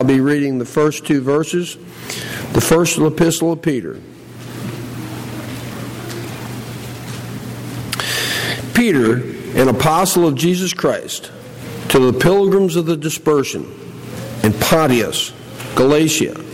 I'll 0.00 0.06
be 0.06 0.20
reading 0.20 0.58
the 0.58 0.64
first 0.64 1.06
two 1.06 1.20
verses, 1.20 1.74
the 2.52 2.60
first 2.60 2.98
epistle 2.98 3.50
of 3.50 3.62
Peter. 3.62 4.00
Peter, 8.74 9.16
an 9.60 9.66
apostle 9.66 10.24
of 10.24 10.36
Jesus 10.36 10.72
Christ, 10.72 11.32
to 11.88 11.98
the 11.98 12.16
pilgrims 12.16 12.76
of 12.76 12.86
the 12.86 12.96
dispersion 12.96 13.64
in 14.44 14.52
Pontus, 14.52 15.32
Galatia, 15.74 16.44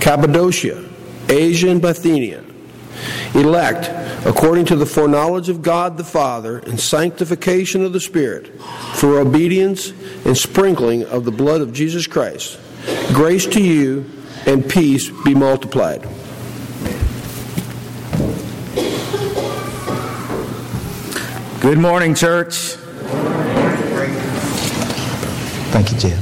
Cappadocia, 0.00 0.82
Asia, 1.28 1.68
and 1.68 1.82
Bithynia, 1.82 2.42
elect 3.34 3.90
according 4.26 4.64
to 4.64 4.76
the 4.76 4.86
foreknowledge 4.86 5.50
of 5.50 5.60
God 5.60 5.98
the 5.98 6.04
Father 6.04 6.60
and 6.60 6.80
sanctification 6.80 7.84
of 7.84 7.92
the 7.92 8.00
Spirit, 8.00 8.58
for 8.94 9.18
obedience 9.18 9.90
and 10.24 10.34
sprinkling 10.34 11.04
of 11.04 11.26
the 11.26 11.30
blood 11.30 11.60
of 11.60 11.74
Jesus 11.74 12.06
Christ 12.06 12.60
Grace 13.12 13.46
to 13.46 13.62
you 13.62 14.04
and 14.46 14.68
peace 14.68 15.10
be 15.24 15.34
multiplied. 15.34 16.02
Good 21.60 21.78
morning, 21.78 22.14
church. 22.14 22.76
Thank 25.72 25.92
you, 25.92 25.98
Jim. 25.98 26.18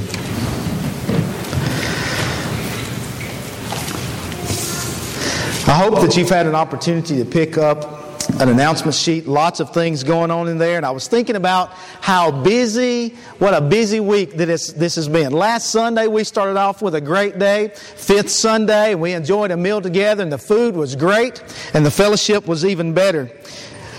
I 5.65 5.75
hope 5.75 6.01
that 6.01 6.15
you've 6.17 6.29
had 6.29 6.45
an 6.45 6.55
opportunity 6.55 7.17
to 7.17 7.25
pick 7.25 7.57
up 7.57 8.02
an 8.43 8.49
announcement 8.49 8.93
sheet, 8.93 9.25
lots 9.25 9.61
of 9.61 9.73
things 9.73 10.03
going 10.03 10.29
on 10.29 10.49
in 10.49 10.57
there. 10.57 10.75
And 10.75 10.85
I 10.85 10.91
was 10.91 11.07
thinking 11.07 11.37
about 11.37 11.71
how 12.01 12.29
busy, 12.29 13.09
what 13.39 13.53
a 13.53 13.61
busy 13.61 14.01
week 14.01 14.35
that 14.35 14.45
this 14.45 14.95
has 14.95 15.07
been. 15.07 15.31
Last 15.31 15.71
Sunday, 15.71 16.07
we 16.07 16.25
started 16.25 16.57
off 16.57 16.81
with 16.81 16.93
a 16.93 17.01
great 17.01 17.39
day. 17.39 17.69
Fifth 17.69 18.29
Sunday, 18.29 18.95
we 18.95 19.13
enjoyed 19.13 19.51
a 19.51 19.57
meal 19.57 19.79
together, 19.79 20.23
and 20.23 20.31
the 20.31 20.37
food 20.37 20.75
was 20.75 20.95
great, 20.95 21.41
and 21.73 21.85
the 21.85 21.91
fellowship 21.91 22.45
was 22.45 22.65
even 22.65 22.93
better. 22.93 23.31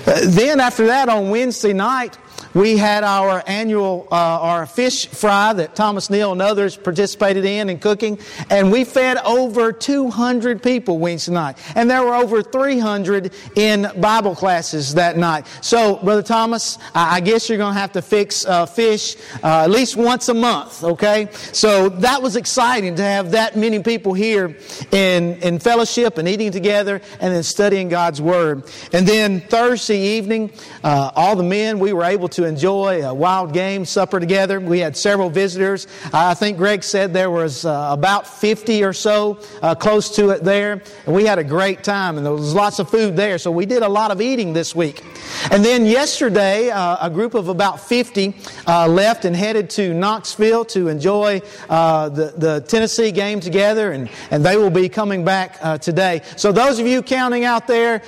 Uh, 0.07 0.21
then, 0.25 0.61
after 0.61 0.87
that, 0.89 1.09
on 1.09 1.31
Wednesday 1.31 1.73
night, 1.73 2.19
we 2.55 2.77
had 2.77 3.03
our 3.05 3.43
annual, 3.47 4.07
uh, 4.11 4.15
our 4.15 4.67
fish 4.67 5.07
fry 5.09 5.53
that 5.53 5.75
Thomas 5.75 6.09
Neal 6.09 6.33
and 6.33 6.41
others 6.41 6.77
participated 6.77 7.45
in 7.45 7.69
in 7.69 7.79
cooking, 7.79 8.19
and 8.49 8.71
we 8.71 8.85
fed 8.85 9.19
over 9.19 9.73
200 9.73 10.63
people 10.63 10.99
Wednesday 10.99 11.33
night. 11.33 11.59
And 11.75 11.91
there 11.91 12.03
were 12.03 12.15
over 12.15 12.43
300 12.43 13.33
in 13.57 13.91
Bible 14.01 14.37
classes 14.37 14.95
that 14.95 15.17
night. 15.17 15.47
So, 15.61 15.97
Brother 15.97 16.23
Thomas, 16.23 16.79
I, 16.95 17.21
guess 17.21 17.49
you're 17.49 17.59
going 17.59 17.75
to 17.75 17.81
have 17.81 17.93
to 17.93 18.03
fix 18.03 18.45
uh, 18.45 18.67
fish 18.67 19.17
uh, 19.43 19.65
at 19.65 19.71
least 19.71 19.97
once 19.97 20.29
a 20.29 20.35
month, 20.35 20.85
okay? 20.85 21.29
So 21.53 21.89
that 21.89 22.23
was 22.23 22.37
exciting 22.37 22.95
to 22.97 23.03
have 23.03 23.33
that 23.33 23.57
many 23.57 23.83
people 23.83 24.13
here 24.15 24.57
in, 24.93 25.43
in 25.43 25.59
fellowship 25.59 26.19
and 26.19 26.29
eating 26.29 26.53
together 26.53 27.01
and 27.21 27.35
then 27.35 27.43
studying 27.43 27.89
God's 27.89 28.21
Word. 28.21 28.71
And 28.93 29.07
then 29.07 29.41
Thursday 29.41 29.99
evening, 29.99 30.53
uh, 30.83 31.11
all 31.17 31.35
the 31.35 31.43
men, 31.43 31.79
we 31.79 31.93
were 31.93 32.05
able 32.05 32.29
to 32.29 32.44
enjoy 32.45 33.07
a 33.07 33.13
wild 33.13 33.53
game 33.53 33.85
supper 33.85 34.21
together. 34.21 34.61
We 34.61 34.79
had 34.79 34.97
several 34.97 35.31
visitors. 35.31 35.87
I 36.13 36.35
think 36.35 36.59
Greg 36.59 36.83
said 36.83 37.13
there 37.13 37.31
was 37.31 37.65
uh, 37.65 37.89
about 37.91 38.27
50 38.27 38.85
or 38.85 38.93
so 38.93 39.39
uh, 39.63 39.75
close 39.75 40.15
to 40.17 40.31
it 40.31 40.45
there. 40.45 40.83
And 41.07 41.15
we 41.15 41.25
had 41.25 41.39
a 41.39 41.45
great 41.45 41.83
time, 41.83 42.17
and 42.17 42.27
there 42.27 42.33
was 42.33 42.55
lots 42.55 42.79
of 42.79 42.89
food 42.89 43.17
there. 43.17 43.39
So 43.39 43.51
we 43.51 43.67
did 43.67 43.83
a 43.83 43.89
lot 43.89 44.11
of 44.11 44.21
eating 44.21 44.53
this 44.53 44.75
week. 44.75 45.03
And 45.51 45.65
then 45.65 45.87
yesterday, 45.87 46.71
uh, 46.71 47.07
a 47.07 47.11
group 47.11 47.35
of 47.35 47.49
about 47.49 47.81
50 47.81 48.35
uh, 48.67 48.89
left 48.89 49.25
and 49.25 49.35
headed 49.35 49.71
to 49.71 49.95
Knoxville 49.95 50.65
to 50.67 50.89
enjoy 50.89 51.43
uh, 51.69 52.09
the, 52.09 52.35
the 52.37 52.61
Tennessee 52.69 53.11
game 53.11 53.41
together, 53.41 53.93
and, 53.93 54.09
and 54.31 54.45
they 54.45 54.57
will 54.57 54.71
be 54.71 54.89
coming 54.89 55.25
back 55.25 55.59
uh, 55.61 55.79
today. 55.79 56.23
So 56.37 56.53
those 56.53 56.79
of 56.79 56.87
you 56.87 57.03
counting 57.03 57.45
out 57.45 57.67
there, 57.67 58.03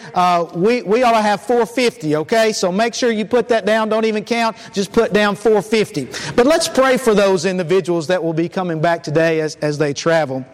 we, 0.55 0.83
we 0.83 1.03
ought 1.03 1.13
to 1.13 1.23
have 1.23 1.43
450, 1.43 2.17
okay? 2.17 2.53
So 2.53 2.71
make 2.71 2.95
sure 2.95 3.11
you 3.11 3.25
put 3.25 3.49
that 3.49 3.67
down. 3.67 3.89
Don't 3.89 4.05
even 4.05 4.25
count, 4.27 4.57
just 4.73 4.93
put 4.93 5.13
down 5.13 5.37
450. 5.37 6.33
But 6.35 6.47
let's 6.47 6.69
pray 6.69 6.97
for 6.97 7.15
those 7.15 7.45
individuals 7.45 8.09
that 8.09 8.23
will 8.23 8.33
be 8.33 8.49
coming 8.49 8.81
back 8.81 9.03
today 9.03 9.41
as, 9.41 9.57
as 9.57 9.79
they 9.79 9.95
travel. 9.95 10.45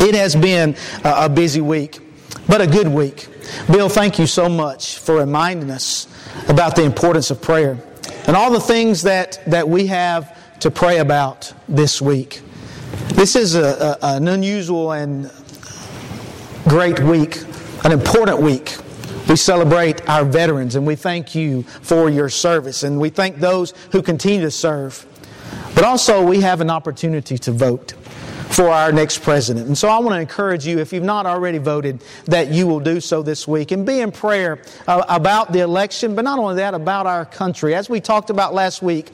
It 0.00 0.14
has 0.14 0.36
been 0.36 0.76
a 1.04 1.28
busy 1.28 1.60
week, 1.60 2.00
but 2.48 2.60
a 2.60 2.66
good 2.66 2.88
week. 2.88 3.28
Bill, 3.70 3.88
thank 3.88 4.18
you 4.18 4.26
so 4.26 4.48
much 4.48 4.98
for 4.98 5.16
reminding 5.16 5.70
us 5.70 6.06
about 6.48 6.76
the 6.76 6.82
importance 6.82 7.30
of 7.30 7.40
prayer 7.40 7.78
and 8.26 8.36
all 8.36 8.50
the 8.50 8.60
things 8.60 9.02
that, 9.02 9.40
that 9.46 9.68
we 9.68 9.86
have 9.86 10.36
to 10.60 10.70
pray 10.70 10.98
about 10.98 11.52
this 11.68 12.02
week. 12.02 12.42
This 13.08 13.36
is 13.36 13.54
a, 13.54 13.98
a, 14.02 14.16
an 14.16 14.28
unusual 14.28 14.92
and 14.92 15.30
great 16.68 17.00
week, 17.00 17.38
an 17.84 17.92
important 17.92 18.40
week 18.40 18.76
we 19.28 19.36
celebrate 19.36 20.08
our 20.08 20.24
veterans 20.24 20.76
and 20.76 20.86
we 20.86 20.96
thank 20.96 21.34
you 21.34 21.62
for 21.62 22.08
your 22.08 22.28
service 22.28 22.82
and 22.82 23.00
we 23.00 23.10
thank 23.10 23.38
those 23.38 23.72
who 23.92 24.02
continue 24.02 24.40
to 24.42 24.50
serve. 24.50 25.06
But 25.74 25.84
also, 25.84 26.24
we 26.24 26.40
have 26.40 26.60
an 26.60 26.70
opportunity 26.70 27.36
to 27.38 27.52
vote 27.52 27.92
for 28.48 28.68
our 28.68 28.92
next 28.92 29.18
president. 29.22 29.66
And 29.66 29.76
so 29.76 29.88
I 29.88 29.98
want 29.98 30.14
to 30.14 30.20
encourage 30.20 30.66
you, 30.66 30.78
if 30.78 30.92
you've 30.92 31.02
not 31.02 31.26
already 31.26 31.58
voted, 31.58 32.02
that 32.26 32.50
you 32.50 32.66
will 32.66 32.80
do 32.80 33.00
so 33.00 33.22
this 33.22 33.46
week 33.46 33.72
and 33.72 33.84
be 33.84 34.00
in 34.00 34.12
prayer 34.12 34.62
uh, 34.86 35.04
about 35.08 35.52
the 35.52 35.60
election, 35.60 36.14
but 36.14 36.22
not 36.22 36.38
only 36.38 36.54
that, 36.56 36.72
about 36.72 37.06
our 37.06 37.26
country. 37.26 37.74
As 37.74 37.90
we 37.90 38.00
talked 38.00 38.30
about 38.30 38.54
last 38.54 38.80
week, 38.80 39.10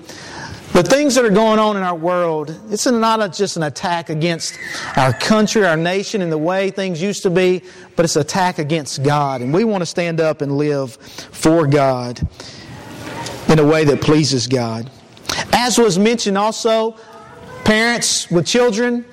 the 0.73 0.83
things 0.83 1.15
that 1.15 1.25
are 1.25 1.31
going 1.31 1.59
on 1.59 1.77
in 1.77 1.83
our 1.83 1.95
world, 1.95 2.59
it's 2.71 2.87
not 2.87 3.33
just 3.35 3.57
an 3.57 3.63
attack 3.63 4.09
against 4.09 4.59
our 4.97 5.13
country, 5.13 5.67
our 5.67 5.77
nation, 5.77 6.23
and 6.23 6.33
the 6.33 6.39
way 6.39 6.71
things 6.71 7.01
used 7.03 7.23
to 7.25 7.31
be, 7.31 7.63
but 7.95 8.05
it's 8.05 8.17
an 8.17 8.23
attack 8.23 8.59
against 8.59 9.03
God. 9.03 9.43
And 9.43 9.53
we 9.53 9.65
want 9.65 9.83
to 9.83 9.87
stand 9.87 10.21
up 10.21 10.41
and 10.41 10.57
live 10.57 10.95
for 10.95 11.67
God 11.67 12.27
in 13.49 13.59
a 13.59 13.65
way 13.65 13.85
that 13.85 14.01
pleases 14.01 14.47
God. 14.47 14.91
As 15.53 15.79
was 15.79 15.99
mentioned 15.99 16.39
also, 16.39 16.97
parents 17.65 18.31
with 18.31 18.47
children, 18.47 19.05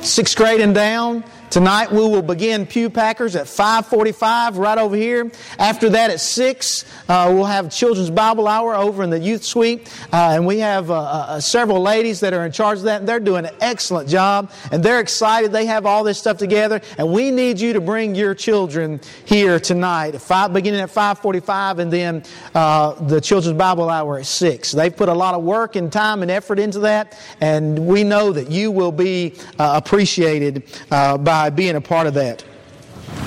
sixth 0.00 0.36
grade 0.36 0.60
and 0.60 0.74
down, 0.74 1.24
Tonight 1.52 1.92
we 1.92 1.98
will 1.98 2.22
begin 2.22 2.64
Pew 2.64 2.88
Packers 2.88 3.36
at 3.36 3.46
5:45 3.46 4.56
right 4.56 4.78
over 4.78 4.96
here. 4.96 5.30
After 5.58 5.90
that 5.90 6.08
at 6.08 6.18
six, 6.18 6.86
uh, 7.10 7.30
we'll 7.30 7.44
have 7.44 7.70
Children's 7.70 8.08
Bible 8.08 8.48
Hour 8.48 8.74
over 8.74 9.02
in 9.02 9.10
the 9.10 9.18
youth 9.18 9.44
suite, 9.44 9.86
uh, 10.14 10.30
and 10.32 10.46
we 10.46 10.60
have 10.60 10.90
uh, 10.90 10.94
uh, 10.94 11.40
several 11.40 11.82
ladies 11.82 12.20
that 12.20 12.32
are 12.32 12.46
in 12.46 12.52
charge 12.52 12.78
of 12.78 12.84
that. 12.84 13.00
And 13.00 13.08
they're 13.08 13.20
doing 13.20 13.44
an 13.44 13.54
excellent 13.60 14.08
job, 14.08 14.50
and 14.70 14.82
they're 14.82 15.00
excited. 15.00 15.52
They 15.52 15.66
have 15.66 15.84
all 15.84 16.04
this 16.04 16.16
stuff 16.16 16.38
together, 16.38 16.80
and 16.96 17.12
we 17.12 17.30
need 17.30 17.60
you 17.60 17.74
to 17.74 17.82
bring 17.82 18.14
your 18.14 18.34
children 18.34 18.98
here 19.26 19.60
tonight, 19.60 20.18
five, 20.22 20.54
beginning 20.54 20.80
at 20.80 20.88
5:45, 20.88 21.80
and 21.80 21.92
then 21.92 22.22
uh, 22.54 22.92
the 22.92 23.20
Children's 23.20 23.58
Bible 23.58 23.90
Hour 23.90 24.20
at 24.20 24.24
six. 24.24 24.72
They've 24.72 24.96
put 24.96 25.10
a 25.10 25.14
lot 25.14 25.34
of 25.34 25.42
work 25.42 25.76
and 25.76 25.92
time 25.92 26.22
and 26.22 26.30
effort 26.30 26.58
into 26.58 26.78
that, 26.78 27.14
and 27.42 27.78
we 27.78 28.04
know 28.04 28.32
that 28.32 28.50
you 28.50 28.70
will 28.70 28.90
be 28.90 29.34
uh, 29.58 29.74
appreciated 29.74 30.62
by 30.88 31.41
by 31.42 31.50
being 31.50 31.74
a 31.74 31.80
part 31.80 32.06
of 32.06 32.14
that. 32.14 32.44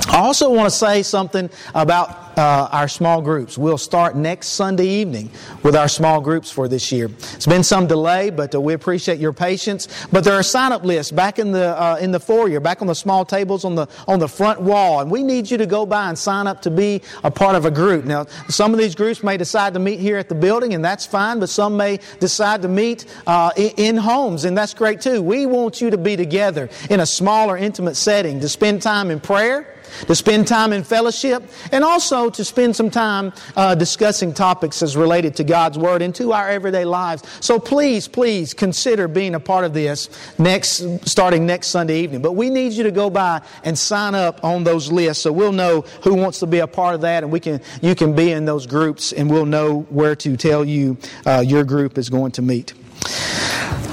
I 0.07 0.19
also 0.19 0.49
want 0.49 0.67
to 0.67 0.71
say 0.73 1.03
something 1.03 1.49
about 1.73 2.24
uh, 2.37 2.69
our 2.71 2.87
small 2.87 3.21
groups. 3.21 3.57
We'll 3.57 3.77
start 3.77 4.15
next 4.15 4.49
Sunday 4.49 4.87
evening 4.87 5.29
with 5.63 5.75
our 5.75 5.87
small 5.87 6.21
groups 6.21 6.51
for 6.51 6.67
this 6.67 6.91
year. 6.91 7.09
It's 7.33 7.45
been 7.45 7.63
some 7.63 7.87
delay, 7.87 8.29
but 8.29 8.53
uh, 8.53 8.61
we 8.61 8.73
appreciate 8.73 9.19
your 9.19 9.33
patience. 9.33 9.87
But 10.11 10.23
there 10.23 10.35
are 10.35 10.43
sign-up 10.43 10.83
lists 10.83 11.11
back 11.11 11.39
in 11.39 11.51
the 11.51 11.79
uh, 11.79 11.97
in 12.01 12.11
the 12.11 12.19
foyer, 12.19 12.59
back 12.59 12.81
on 12.81 12.87
the 12.87 12.95
small 12.95 13.25
tables 13.25 13.65
on 13.65 13.75
the 13.75 13.87
on 14.07 14.19
the 14.19 14.27
front 14.27 14.61
wall, 14.61 15.01
and 15.01 15.11
we 15.11 15.23
need 15.23 15.49
you 15.49 15.57
to 15.57 15.65
go 15.65 15.85
by 15.85 16.09
and 16.09 16.17
sign 16.17 16.47
up 16.47 16.61
to 16.63 16.71
be 16.71 17.01
a 17.23 17.31
part 17.31 17.55
of 17.55 17.65
a 17.65 17.71
group. 17.71 18.05
Now, 18.05 18.25
some 18.49 18.73
of 18.73 18.79
these 18.79 18.95
groups 18.95 19.23
may 19.23 19.37
decide 19.37 19.73
to 19.73 19.79
meet 19.79 19.99
here 19.99 20.17
at 20.17 20.29
the 20.29 20.35
building, 20.35 20.73
and 20.73 20.83
that's 20.83 21.05
fine. 21.05 21.39
But 21.39 21.49
some 21.49 21.77
may 21.77 21.99
decide 22.19 22.61
to 22.63 22.67
meet 22.67 23.05
uh, 23.27 23.51
in 23.57 23.97
homes, 23.97 24.45
and 24.45 24.57
that's 24.57 24.73
great 24.73 25.01
too. 25.01 25.21
We 25.21 25.45
want 25.45 25.81
you 25.81 25.89
to 25.89 25.97
be 25.97 26.15
together 26.15 26.69
in 26.89 26.99
a 26.99 27.05
smaller, 27.05 27.57
intimate 27.57 27.95
setting 27.95 28.39
to 28.39 28.49
spend 28.49 28.81
time 28.81 29.11
in 29.11 29.19
prayer 29.19 29.74
to 30.07 30.15
spend 30.15 30.47
time 30.47 30.73
in 30.73 30.83
fellowship, 30.83 31.43
and 31.71 31.83
also 31.83 32.29
to 32.29 32.43
spend 32.43 32.75
some 32.75 32.89
time 32.89 33.33
uh, 33.55 33.75
discussing 33.75 34.33
topics 34.33 34.81
as 34.81 34.97
related 34.97 35.35
to 35.35 35.43
God's 35.43 35.77
Word 35.77 36.01
and 36.01 36.13
to 36.15 36.33
our 36.33 36.49
everyday 36.49 36.85
lives. 36.85 37.23
So 37.39 37.59
please, 37.59 38.07
please 38.07 38.53
consider 38.53 39.07
being 39.07 39.35
a 39.35 39.39
part 39.39 39.65
of 39.65 39.73
this 39.73 40.09
next, 40.37 41.07
starting 41.07 41.45
next 41.45 41.67
Sunday 41.67 41.99
evening. 42.01 42.21
But 42.21 42.33
we 42.33 42.49
need 42.49 42.73
you 42.73 42.83
to 42.83 42.91
go 42.91 43.09
by 43.09 43.41
and 43.63 43.77
sign 43.77 44.15
up 44.15 44.43
on 44.43 44.63
those 44.63 44.91
lists 44.91 45.23
so 45.23 45.31
we'll 45.31 45.51
know 45.51 45.81
who 46.03 46.13
wants 46.13 46.39
to 46.39 46.47
be 46.47 46.59
a 46.59 46.67
part 46.67 46.95
of 46.95 47.01
that, 47.01 47.23
and 47.23 47.31
we 47.31 47.39
can, 47.39 47.61
you 47.81 47.95
can 47.95 48.15
be 48.15 48.31
in 48.31 48.45
those 48.45 48.67
groups, 48.67 49.13
and 49.13 49.29
we'll 49.29 49.45
know 49.45 49.81
where 49.89 50.15
to 50.15 50.37
tell 50.37 50.65
you 50.65 50.97
uh, 51.25 51.43
your 51.45 51.63
group 51.63 51.97
is 51.97 52.09
going 52.09 52.31
to 52.33 52.41
meet. 52.41 52.73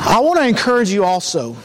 I 0.05 0.19
want 0.21 0.39
to 0.39 0.47
encourage 0.47 0.91
you 0.91 1.05
also 1.05 1.57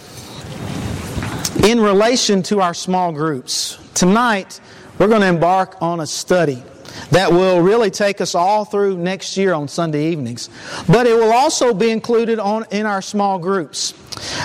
in 1.64 1.80
relation 1.80 2.44
to 2.44 2.62
our 2.62 2.74
small 2.74 3.12
groups. 3.12 3.78
Tonight, 3.98 4.62
we're 5.00 5.08
going 5.08 5.22
to 5.22 5.28
embark 5.28 5.82
on 5.82 6.02
a 6.02 6.06
study 6.06 6.62
that 7.10 7.32
will 7.32 7.62
really 7.62 7.90
take 7.90 8.22
us 8.22 8.36
all 8.36 8.64
through 8.64 8.96
next 8.96 9.36
year 9.38 9.56
on 9.56 9.68
Sunday 9.68 10.12
evenings. 10.12 10.52
But 10.88 11.08
it 11.08 11.16
will 11.16 11.34
also 11.34 11.74
be 11.74 11.90
included 11.90 12.38
on, 12.38 12.66
in 12.70 12.86
our 12.86 13.02
small 13.02 13.40
groups. 13.40 13.96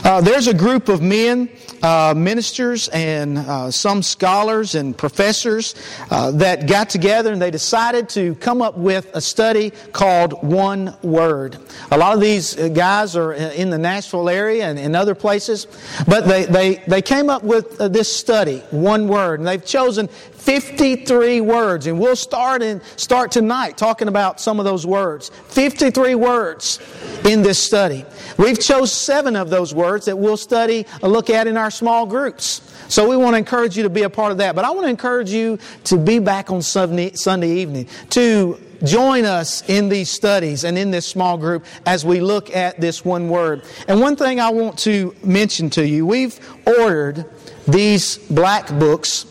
Uh, 0.06 0.22
there's 0.22 0.46
a 0.46 0.54
group 0.54 0.88
of 0.88 1.02
men, 1.02 1.50
uh, 1.82 2.14
ministers, 2.16 2.88
and 2.88 3.38
uh, 3.38 3.70
some 3.70 4.02
scholars 4.02 4.74
and 4.74 4.96
professors 4.96 5.74
uh, 6.10 6.30
that 6.32 6.66
got 6.66 6.88
together 6.88 7.32
and 7.32 7.42
they 7.42 7.50
decided 7.50 8.08
to 8.08 8.34
come 8.36 8.62
up 8.62 8.76
with 8.76 9.10
a 9.14 9.20
study 9.20 9.70
called 9.92 10.42
One 10.42 10.96
Word. 11.02 11.58
A 11.90 11.98
lot 11.98 12.14
of 12.14 12.20
these 12.20 12.54
guys 12.54 13.16
are 13.16 13.32
in 13.32 13.70
the 13.70 13.78
Nashville 13.78 14.28
area 14.28 14.66
and 14.66 14.78
in 14.78 14.94
other 14.94 15.14
places, 15.14 15.66
but 16.06 16.26
they, 16.26 16.44
they, 16.44 16.82
they 16.86 17.02
came 17.02 17.28
up 17.28 17.42
with 17.42 17.80
uh, 17.80 17.88
this 17.88 18.14
study, 18.14 18.58
One 18.70 19.08
Word, 19.08 19.40
and 19.40 19.46
they've 19.46 19.64
chosen 19.64 20.08
53 20.42 21.40
words, 21.40 21.86
and 21.86 22.00
we'll 22.00 22.16
start 22.16 22.62
in 22.62 22.80
start 22.96 23.30
tonight 23.30 23.76
talking 23.76 24.08
about 24.08 24.40
some 24.40 24.58
of 24.58 24.64
those 24.64 24.84
words. 24.84 25.30
53 25.48 26.16
words 26.16 26.80
in 27.24 27.42
this 27.42 27.60
study. 27.60 28.04
We've 28.38 28.58
chose 28.58 28.92
seven 28.92 29.36
of 29.36 29.50
those 29.50 29.72
words 29.72 30.06
that 30.06 30.18
we'll 30.18 30.36
study, 30.36 30.84
uh, 31.00 31.06
look 31.06 31.30
at 31.30 31.46
in 31.46 31.56
our 31.56 31.70
small 31.70 32.06
groups. 32.06 32.60
So 32.88 33.08
we 33.08 33.16
want 33.16 33.34
to 33.34 33.38
encourage 33.38 33.76
you 33.76 33.84
to 33.84 33.90
be 33.90 34.02
a 34.02 34.10
part 34.10 34.32
of 34.32 34.38
that. 34.38 34.56
But 34.56 34.64
I 34.64 34.70
want 34.72 34.84
to 34.86 34.90
encourage 34.90 35.30
you 35.30 35.60
to 35.84 35.96
be 35.96 36.18
back 36.18 36.50
on 36.50 36.60
Sunday, 36.60 37.12
Sunday 37.12 37.60
evening 37.60 37.86
to 38.10 38.58
join 38.82 39.24
us 39.24 39.62
in 39.68 39.88
these 39.88 40.10
studies 40.10 40.64
and 40.64 40.76
in 40.76 40.90
this 40.90 41.06
small 41.06 41.38
group 41.38 41.64
as 41.86 42.04
we 42.04 42.20
look 42.20 42.54
at 42.54 42.80
this 42.80 43.04
one 43.04 43.28
word. 43.28 43.62
And 43.86 44.00
one 44.00 44.16
thing 44.16 44.40
I 44.40 44.50
want 44.50 44.76
to 44.80 45.14
mention 45.22 45.70
to 45.70 45.86
you, 45.86 46.04
we've 46.04 46.38
ordered 46.66 47.26
these 47.68 48.18
black 48.18 48.68
books 48.80 49.24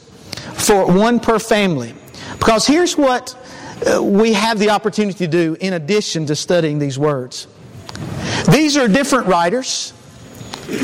for 0.54 0.86
one 0.86 1.20
per 1.20 1.40
family. 1.40 1.94
Because 2.38 2.66
here's 2.66 2.98
what 2.98 3.36
uh, 3.86 4.02
we 4.02 4.34
have 4.34 4.60
the 4.60 4.70
opportunity 4.70 5.18
to 5.20 5.28
do 5.28 5.58
in 5.60 5.74
addition 5.74 6.26
to 6.28 6.36
studying 6.36 6.80
these 6.80 6.98
words. 7.00 7.48
These 8.52 8.78
are 8.78 8.88
different 8.88 9.28
writers 9.28 9.94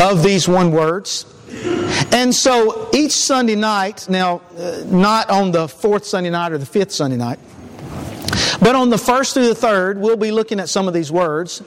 of 0.02 0.24
these 0.24 0.48
one 0.48 0.72
words. 0.72 1.26
And 2.12 2.34
so 2.34 2.90
each 2.94 3.12
Sunday 3.12 3.56
night, 3.56 4.10
now, 4.10 4.42
uh, 4.58 4.84
not 4.86 5.30
on 5.30 5.52
the 5.52 5.68
fourth 5.68 6.06
Sunday 6.06 6.30
night 6.30 6.52
or 6.52 6.58
the 6.58 6.66
fifth 6.66 6.92
Sunday 6.92 7.18
night, 7.18 7.40
but 8.60 8.76
on 8.76 8.90
the 8.90 8.98
first 8.98 9.34
through 9.34 9.48
the 9.48 9.56
third, 9.56 10.00
we'll 10.00 10.18
be 10.18 10.32
looking 10.32 10.60
at 10.60 10.70
some 10.70 10.88
of 10.88 10.94
these 10.94 11.12
words. 11.12 11.62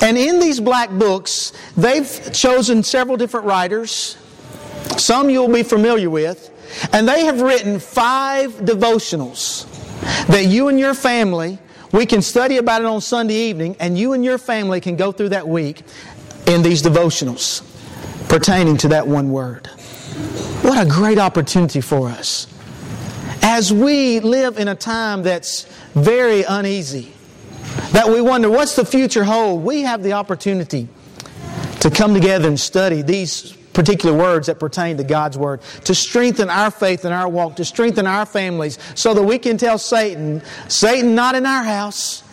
And 0.00 0.16
in 0.16 0.40
these 0.40 0.60
black 0.60 0.90
books, 0.90 1.52
they've 1.76 2.32
chosen 2.32 2.82
several 2.82 3.16
different 3.16 3.46
writers. 3.46 4.16
Some 4.96 5.30
you'll 5.30 5.52
be 5.52 5.62
familiar 5.62 6.10
with. 6.10 6.50
And 6.92 7.08
they 7.08 7.24
have 7.24 7.40
written 7.40 7.80
five 7.80 8.52
devotionals 8.52 9.66
that 10.26 10.46
you 10.46 10.68
and 10.68 10.78
your 10.78 10.94
family, 10.94 11.58
we 11.92 12.06
can 12.06 12.22
study 12.22 12.58
about 12.58 12.82
it 12.82 12.86
on 12.86 13.00
Sunday 13.00 13.34
evening, 13.34 13.76
and 13.80 13.98
you 13.98 14.12
and 14.12 14.24
your 14.24 14.38
family 14.38 14.80
can 14.80 14.96
go 14.96 15.12
through 15.12 15.30
that 15.30 15.48
week 15.48 15.82
in 16.46 16.62
these 16.62 16.82
devotionals 16.82 17.64
pertaining 18.28 18.76
to 18.78 18.88
that 18.88 19.06
one 19.06 19.30
word. 19.30 19.66
What 20.62 20.84
a 20.84 20.88
great 20.88 21.18
opportunity 21.18 21.80
for 21.80 22.08
us. 22.08 22.46
As 23.42 23.72
we 23.72 24.20
live 24.20 24.58
in 24.58 24.68
a 24.68 24.74
time 24.74 25.22
that's 25.22 25.64
very 25.94 26.42
uneasy, 26.42 27.12
that 27.92 28.08
we 28.08 28.20
wonder 28.20 28.50
what's 28.50 28.76
the 28.76 28.84
future 28.84 29.24
hold, 29.24 29.62
we 29.62 29.82
have 29.82 30.02
the 30.02 30.12
opportunity 30.12 30.88
to 31.80 31.90
come 31.90 32.12
together 32.12 32.48
and 32.48 32.58
study 32.58 33.02
these 33.02 33.56
particular 33.78 34.12
words 34.12 34.48
that 34.48 34.58
pertain 34.58 34.96
to 34.96 35.04
God's 35.04 35.38
Word, 35.38 35.60
to 35.84 35.94
strengthen 35.94 36.50
our 36.50 36.68
faith 36.68 37.04
and 37.04 37.14
our 37.14 37.28
walk, 37.28 37.54
to 37.56 37.64
strengthen 37.64 38.08
our 38.08 38.26
families, 38.26 38.76
so 38.96 39.14
that 39.14 39.22
we 39.22 39.38
can 39.38 39.56
tell 39.56 39.78
Satan, 39.78 40.42
Satan, 40.66 41.14
not 41.14 41.36
in 41.36 41.46
our 41.46 41.62
house. 41.62 42.24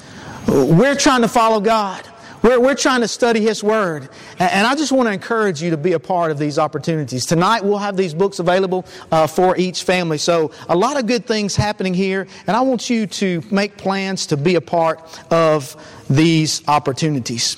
We're 0.47 0.95
trying 0.95 1.21
to 1.21 1.27
follow 1.27 1.59
God. 1.59 2.03
We're, 2.42 2.59
we're 2.59 2.74
trying 2.74 3.01
to 3.01 3.07
study 3.07 3.42
His 3.42 3.63
Word. 3.63 4.09
And 4.39 4.65
I 4.65 4.74
just 4.74 4.92
want 4.92 5.07
to 5.07 5.13
encourage 5.13 5.62
you 5.62 5.69
to 5.69 5.77
be 5.77 5.94
a 5.94 6.00
part 6.00 6.31
of 6.31 6.39
these 6.39 6.57
opportunities. 6.57 7.27
Tonight 7.27 7.63
we'll 7.63 7.77
have 7.77 7.95
these 7.95 8.15
books 8.15 8.39
available 8.39 8.83
uh, 9.12 9.27
for 9.27 9.56
each 9.56 9.83
family. 9.83 10.18
So 10.18 10.50
a 10.68 10.75
lot 10.75 10.98
of 10.98 11.06
good 11.06 11.27
things 11.27 11.56
happening 11.56 11.94
here. 11.94 12.25
And 12.48 12.57
I 12.57 12.62
want 12.62 12.89
you 12.89 13.06
to 13.06 13.44
make 13.51 13.77
plans 13.77 14.25
to 14.27 14.38
be 14.38 14.56
a 14.56 14.62
part 14.62 15.00
of 15.31 15.75
these 16.09 16.68
opportunities. 16.68 17.57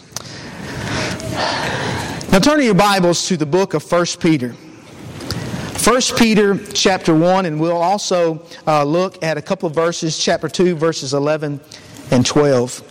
Now 2.30 2.40
turn 2.40 2.62
your 2.62 2.74
Bibles 2.74 3.26
to 3.30 3.38
the 3.38 3.46
book 3.46 3.74
of 3.74 3.90
1 3.90 4.06
Peter. 4.20 4.50
1 4.50 6.02
Peter 6.18 6.58
chapter 6.74 7.16
1, 7.16 7.46
and 7.46 7.58
we'll 7.58 7.82
also 7.82 8.46
uh, 8.68 8.84
look 8.84 9.24
at 9.24 9.38
a 9.38 9.42
couple 9.42 9.68
of 9.68 9.74
verses, 9.74 10.20
chapter 10.20 10.50
2, 10.50 10.76
verses 10.76 11.14
11 11.14 11.62
and 12.12 12.26
12. 12.26 12.84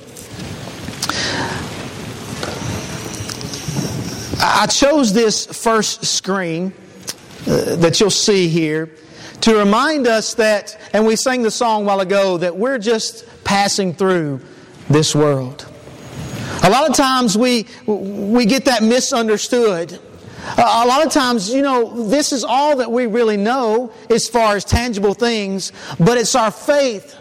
I 4.40 4.66
chose 4.68 5.12
this 5.12 5.44
first 5.44 6.06
screen 6.06 6.72
uh, 7.46 7.76
that 7.76 8.00
you'll 8.00 8.08
see 8.08 8.48
here 8.48 8.90
to 9.42 9.58
remind 9.58 10.06
us 10.06 10.32
that, 10.34 10.80
and 10.94 11.06
we 11.06 11.14
sang 11.14 11.42
the 11.42 11.50
song 11.50 11.82
a 11.82 11.86
while 11.86 12.00
ago, 12.00 12.38
that 12.38 12.56
we're 12.56 12.78
just 12.78 13.26
passing 13.44 13.92
through 13.92 14.40
this 14.88 15.14
world. 15.14 15.70
A 16.62 16.70
lot 16.70 16.88
of 16.88 16.96
times 16.96 17.36
we, 17.36 17.66
we 17.86 18.46
get 18.46 18.64
that 18.64 18.82
misunderstood. 18.82 19.98
A 20.58 20.86
lot 20.86 21.04
of 21.04 21.12
times, 21.12 21.52
you 21.52 21.62
know, 21.62 22.08
this 22.08 22.32
is 22.32 22.44
all 22.44 22.76
that 22.76 22.90
we 22.90 23.06
really 23.06 23.36
know 23.36 23.92
as 24.08 24.28
far 24.28 24.56
as 24.56 24.64
tangible 24.64 25.14
things, 25.14 25.72
but 25.98 26.18
it's 26.18 26.34
our 26.34 26.50
faith 26.50 27.16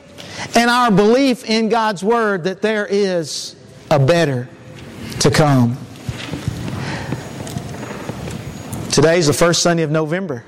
and 0.55 0.69
our 0.69 0.91
belief 0.91 1.43
in 1.43 1.69
God's 1.69 2.03
Word 2.03 2.43
that 2.43 2.61
there 2.61 2.85
is 2.85 3.55
a 3.89 3.99
better 3.99 4.47
to 5.19 5.31
come. 5.31 5.77
Today 8.91 9.17
is 9.17 9.27
the 9.27 9.33
first 9.33 9.61
Sunday 9.61 9.83
of 9.83 9.91
November. 9.91 10.43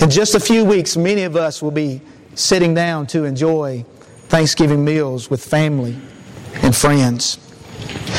In 0.00 0.10
just 0.10 0.34
a 0.34 0.40
few 0.40 0.64
weeks, 0.64 0.96
many 0.96 1.22
of 1.22 1.36
us 1.36 1.62
will 1.62 1.70
be 1.70 2.02
sitting 2.34 2.74
down 2.74 3.06
to 3.08 3.24
enjoy 3.24 3.84
Thanksgiving 4.28 4.84
meals 4.84 5.30
with 5.30 5.44
family 5.44 5.96
and 6.62 6.74
friends. 6.74 7.38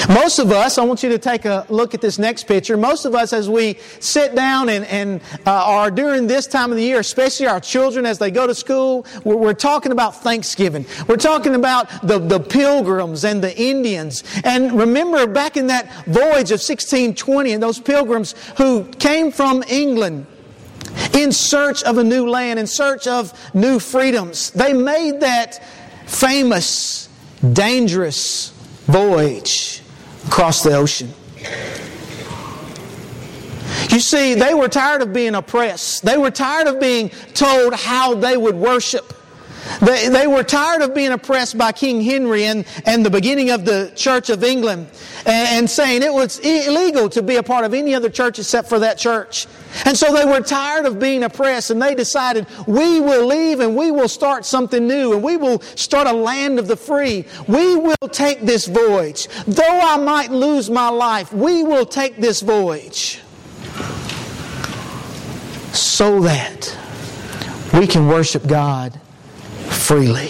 Most 0.10 0.40
of 0.40 0.52
us, 0.52 0.78
I 0.78 0.84
want 0.84 1.02
you 1.04 1.10
to 1.10 1.18
take 1.18 1.46
a 1.46 1.66
look 1.70 1.94
at 1.94 2.02
this 2.02 2.20
next 2.20 2.44
picture. 2.44 2.78
Most 2.78 3.06
of 3.06 3.16
us, 3.16 3.34
as 3.34 3.50
we 3.50 3.78
sit 4.00 4.36
down 4.36 4.70
and, 4.70 4.86
and 4.86 5.22
uh, 5.46 5.52
are 5.52 5.90
during 5.90 6.28
this 6.28 6.46
time 6.48 6.72
of 6.72 6.78
the 6.78 6.84
year, 6.84 7.00
especially 7.00 7.48
our 7.48 7.60
children 7.60 8.06
as 8.06 8.20
they 8.20 8.30
go 8.30 8.46
to 8.46 8.54
school, 8.54 9.06
we're, 9.24 9.36
we're 9.36 9.54
talking 9.54 9.92
about 9.92 10.22
Thanksgiving. 10.22 10.86
We're 11.08 11.18
talking 11.18 11.56
about 11.56 11.90
the, 12.06 12.20
the 12.20 12.40
pilgrims 12.40 13.26
and 13.26 13.44
the 13.44 13.58
Indians. 13.58 14.24
And 14.44 14.74
remember 14.74 15.26
back 15.28 15.58
in 15.58 15.68
that 15.68 15.88
voyage 16.06 16.52
of 16.52 16.62
1620 16.62 17.54
and 17.54 17.64
those 17.64 17.80
pilgrims 17.80 18.36
who 18.58 18.84
came 18.84 19.32
from 19.32 19.64
England 19.68 20.28
in 21.14 21.32
search 21.32 21.84
of 21.84 21.98
a 21.98 22.04
new 22.04 22.30
land, 22.30 22.60
in 22.60 22.68
search 22.68 23.08
of 23.08 23.34
new 23.56 23.80
freedoms. 23.80 24.52
They 24.52 24.74
made 24.74 25.22
that 25.22 25.64
famous, 26.06 27.10
dangerous 27.54 28.50
voyage 28.86 29.82
across 30.28 30.64
the 30.64 30.76
ocean. 30.76 31.14
You 33.90 34.00
see, 34.00 34.34
they 34.34 34.54
were 34.54 34.68
tired 34.68 35.02
of 35.02 35.14
being 35.14 35.36
oppressed. 35.36 36.04
They 36.04 36.18
were 36.18 36.32
tired 36.32 36.68
of 36.68 36.80
being 36.80 37.10
told 37.34 37.74
how 37.74 38.14
they 38.16 38.36
would 38.36 38.56
worship. 38.56 39.14
They, 39.82 40.10
they 40.10 40.28
were 40.28 40.44
tired 40.44 40.82
of 40.82 40.94
being 40.94 41.12
oppressed 41.12 41.58
by 41.58 41.72
King 41.72 42.02
Henry 42.02 42.46
and, 42.46 42.66
and 42.86 43.06
the 43.06 43.10
beginning 43.10 43.50
of 43.52 43.66
the 43.66 43.92
Church 43.96 44.30
of 44.30 44.44
England 44.44 44.88
and, 45.26 45.48
and 45.58 45.70
saying 45.70 46.04
it 46.04 46.14
was 46.14 46.40
illegal 46.40 47.10
to 47.10 47.22
be 47.22 47.36
a 47.36 47.44
part 47.44 47.66
of 47.66 47.74
any 47.74 47.94
other 47.94 48.10
church 48.10 48.40
except 48.40 48.70
for 48.70 48.80
that 48.80 48.98
church. 48.98 49.48
And 49.86 49.98
so 49.98 50.14
they 50.14 50.26
were 50.26 50.42
tired 50.42 50.86
of 50.86 51.00
being 51.00 51.24
oppressed 51.24 51.72
and 51.72 51.82
they 51.82 51.96
decided, 51.96 52.48
we 52.68 53.02
will 53.02 53.26
leave 53.26 53.60
and 53.60 53.76
we 53.76 53.92
will 53.92 54.08
start 54.08 54.46
something 54.46 54.88
new 54.88 55.14
and 55.14 55.24
we 55.24 55.38
will 55.38 55.62
start 55.76 56.08
a 56.08 56.14
land 56.14 56.60
of 56.60 56.68
the 56.68 56.78
free. 56.78 57.26
We 57.48 57.76
will 57.76 58.10
take 58.12 58.42
this 58.42 58.68
voyage. 58.68 59.28
Though 59.48 59.64
I 59.64 59.98
might 59.98 60.32
lose 60.32 60.70
my 60.70 60.90
life, 60.90 61.34
we 61.34 61.64
will 61.64 61.86
take 61.86 62.18
this 62.18 62.42
voyage 62.42 63.22
so 65.74 66.22
that 66.22 66.78
we 67.74 67.86
can 67.86 68.08
worship 68.08 68.48
God 68.48 69.00
freely. 69.86 70.30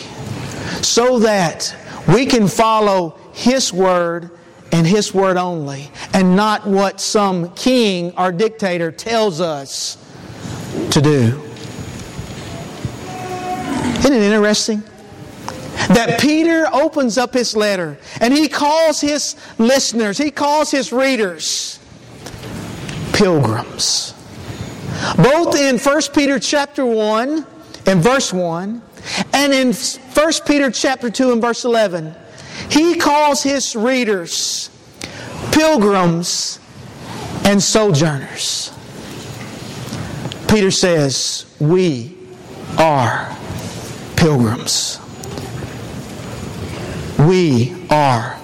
So 0.84 1.20
that 1.20 1.74
we 2.08 2.26
can 2.26 2.48
follow 2.48 3.18
His 3.34 3.72
Word 3.72 4.32
and 4.72 4.86
His 4.86 5.14
Word 5.14 5.38
only, 5.38 5.90
and 6.14 6.36
not 6.36 6.68
what 6.68 7.00
some 7.00 7.54
king 7.54 8.14
or 8.18 8.32
dictator 8.32 8.92
tells 8.92 9.40
us 9.40 9.98
to 10.92 11.02
do. 11.02 11.42
Isn't 14.00 14.14
it 14.14 14.22
interesting? 14.22 14.84
That 15.88 16.20
Peter 16.20 16.68
opens 16.72 17.18
up 17.18 17.34
his 17.34 17.56
letter 17.56 17.98
and 18.20 18.34
he 18.34 18.48
calls 18.48 19.02
his 19.02 19.36
listeners, 19.58 20.18
he 20.18 20.32
calls 20.32 20.72
his 20.72 20.92
readers 20.92 21.80
pilgrims. 23.14 24.14
Both 25.18 25.56
in 25.56 25.78
1 25.78 26.02
Peter 26.14 26.40
chapter 26.40 26.86
1 26.86 27.46
and 27.86 28.02
verse 28.02 28.34
1 28.34 28.82
and 29.34 29.54
in 29.54 29.74
1 29.74 30.32
Peter 30.46 30.72
chapter 30.72 31.10
2 31.10 31.32
and 31.32 31.42
verse 31.42 31.66
11, 31.66 32.16
he 32.70 32.96
calls 32.96 33.44
his 33.44 33.76
readers 33.76 34.70
pilgrims 35.52 36.60
and 37.46 37.62
sojourners. 37.62 38.72
Peter 40.50 40.72
says, 40.72 41.46
We 41.60 42.18
are 42.78 43.36
pilgrims. 44.16 45.00
We 47.20 47.76
are 47.90 48.40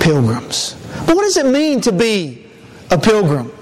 pilgrims. 0.00 0.74
But 1.06 1.16
what 1.16 1.22
does 1.22 1.36
it 1.36 1.46
mean 1.46 1.80
to 1.82 1.92
be 1.92 2.46
a 2.90 2.98
pilgrim? 2.98 3.52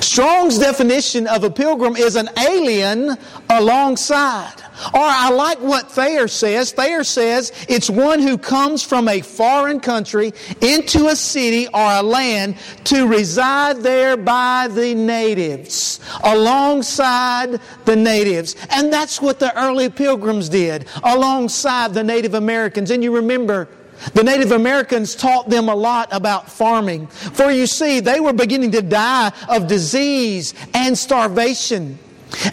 Strong's 0.00 0.58
definition 0.58 1.26
of 1.26 1.44
a 1.44 1.50
pilgrim 1.50 1.96
is 1.96 2.16
an 2.16 2.28
alien 2.38 3.16
alongside. 3.48 4.62
Or 4.94 5.00
I 5.00 5.30
like 5.30 5.58
what 5.60 5.90
Thayer 5.90 6.28
says. 6.28 6.72
Thayer 6.72 7.04
says 7.04 7.52
it's 7.68 7.90
one 7.90 8.20
who 8.20 8.38
comes 8.38 8.82
from 8.82 9.08
a 9.08 9.20
foreign 9.20 9.80
country 9.80 10.32
into 10.60 11.08
a 11.08 11.16
city 11.16 11.66
or 11.68 11.90
a 11.90 12.02
land 12.02 12.56
to 12.84 13.06
reside 13.06 13.78
there 13.78 14.16
by 14.16 14.68
the 14.68 14.94
natives, 14.94 16.00
alongside 16.22 17.60
the 17.84 17.96
natives. 17.96 18.54
And 18.70 18.92
that's 18.92 19.20
what 19.20 19.40
the 19.40 19.56
early 19.58 19.88
pilgrims 19.88 20.48
did, 20.48 20.86
alongside 21.02 21.92
the 21.94 22.04
Native 22.04 22.34
Americans. 22.34 22.90
And 22.90 23.02
you 23.02 23.14
remember, 23.14 23.68
the 24.14 24.22
Native 24.22 24.52
Americans 24.52 25.16
taught 25.16 25.48
them 25.48 25.68
a 25.68 25.74
lot 25.74 26.08
about 26.12 26.50
farming. 26.50 27.08
For 27.08 27.50
you 27.50 27.66
see, 27.66 27.98
they 28.00 28.20
were 28.20 28.32
beginning 28.32 28.70
to 28.72 28.82
die 28.82 29.32
of 29.48 29.66
disease 29.66 30.54
and 30.72 30.96
starvation. 30.96 31.98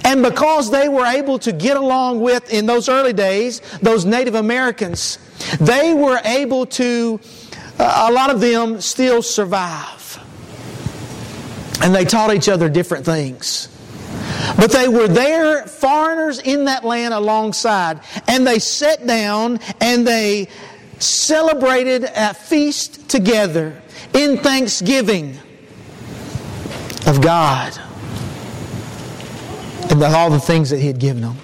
And 0.04 0.24
because 0.24 0.72
they 0.72 0.90
were 0.90 1.06
able 1.06 1.40
to 1.40 1.52
get 1.52 1.78
along 1.78 2.22
with, 2.22 2.52
in 2.52 2.66
those 2.66 2.90
early 2.90 3.14
days, 3.14 3.62
those 3.82 4.06
Native 4.06 4.36
Americans, 4.36 5.20
they 5.60 5.94
were 5.94 6.20
able 6.24 6.66
to, 6.68 7.20
uh, 7.78 8.08
a 8.10 8.14
lot 8.14 8.30
of 8.30 8.40
them 8.40 8.82
still 8.82 9.22
survive. 9.22 10.20
And 11.82 11.94
they 11.94 12.06
taught 12.06 12.34
each 12.34 12.48
other 12.50 12.70
different 12.70 13.06
things. 13.06 13.70
But 14.58 14.72
they 14.72 14.88
were 14.88 15.08
there, 15.08 15.66
foreigners 15.66 16.40
in 16.40 16.66
that 16.66 16.84
land 16.84 17.14
alongside, 17.14 18.00
and 18.28 18.48
they 18.48 18.60
sat 18.60 19.06
down 19.06 19.60
and 19.82 20.08
they 20.08 20.48
celebrated 21.00 22.06
a 22.16 22.34
feast 22.34 23.10
together 23.10 23.82
in 24.14 24.38
thanksgiving 24.38 25.38
of 27.06 27.22
God 27.22 27.78
and 30.04 30.16
all 30.16 30.30
the 30.30 30.40
things 30.40 30.70
that 30.70 30.80
He 30.80 30.88
had 30.88 31.00
given 31.00 31.22
them. 31.22 31.38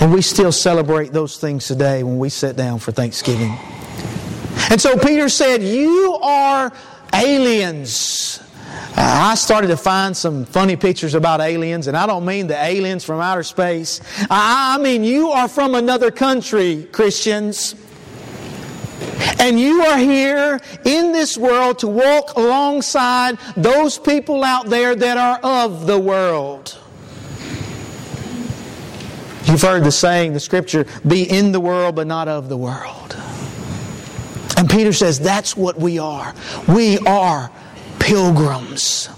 And 0.00 0.12
we 0.12 0.22
still 0.22 0.52
celebrate 0.52 1.12
those 1.12 1.38
things 1.38 1.66
today 1.66 2.02
when 2.02 2.18
we 2.18 2.28
sit 2.28 2.56
down 2.56 2.78
for 2.78 2.92
Thanksgiving. 2.92 3.56
And 4.70 4.80
so 4.80 4.98
Peter 4.98 5.28
said, 5.28 5.62
You 5.62 6.18
are 6.22 6.72
aliens. 7.14 8.40
I 8.96 9.34
started 9.34 9.68
to 9.68 9.76
find 9.76 10.16
some 10.16 10.44
funny 10.44 10.76
pictures 10.76 11.14
about 11.14 11.40
aliens, 11.40 11.86
and 11.86 11.96
I 11.96 12.06
don't 12.06 12.24
mean 12.24 12.46
the 12.46 12.62
aliens 12.62 13.04
from 13.04 13.20
outer 13.20 13.42
space. 13.42 14.00
I 14.30 14.78
mean, 14.78 15.04
you 15.04 15.30
are 15.30 15.48
from 15.48 15.74
another 15.74 16.10
country, 16.10 16.86
Christians. 16.92 17.74
And 19.38 19.58
you 19.58 19.82
are 19.82 19.98
here 19.98 20.60
in 20.84 21.12
this 21.12 21.36
world 21.36 21.80
to 21.80 21.88
walk 21.88 22.36
alongside 22.36 23.38
those 23.56 23.98
people 23.98 24.44
out 24.44 24.66
there 24.66 24.94
that 24.94 25.16
are 25.16 25.38
of 25.42 25.86
the 25.86 25.98
world. 25.98 26.78
You've 29.54 29.62
heard 29.62 29.84
the 29.84 29.92
saying, 29.92 30.32
the 30.32 30.40
scripture, 30.40 30.84
be 31.06 31.22
in 31.22 31.52
the 31.52 31.60
world 31.60 31.94
but 31.94 32.08
not 32.08 32.26
of 32.26 32.48
the 32.48 32.56
world. 32.56 33.16
And 34.56 34.68
Peter 34.68 34.92
says 34.92 35.20
that's 35.20 35.56
what 35.56 35.78
we 35.78 35.96
are. 36.00 36.34
We 36.66 36.98
are 36.98 37.52
pilgrims. 38.00 39.08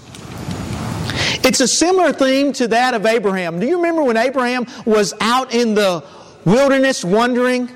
It's 1.43 1.59
a 1.59 1.67
similar 1.67 2.13
theme 2.13 2.53
to 2.53 2.67
that 2.67 2.93
of 2.93 3.07
Abraham. 3.07 3.59
Do 3.59 3.65
you 3.65 3.77
remember 3.77 4.03
when 4.03 4.15
Abraham 4.15 4.67
was 4.85 5.15
out 5.21 5.55
in 5.55 5.73
the 5.73 6.03
wilderness 6.45 7.03
wandering? 7.03 7.69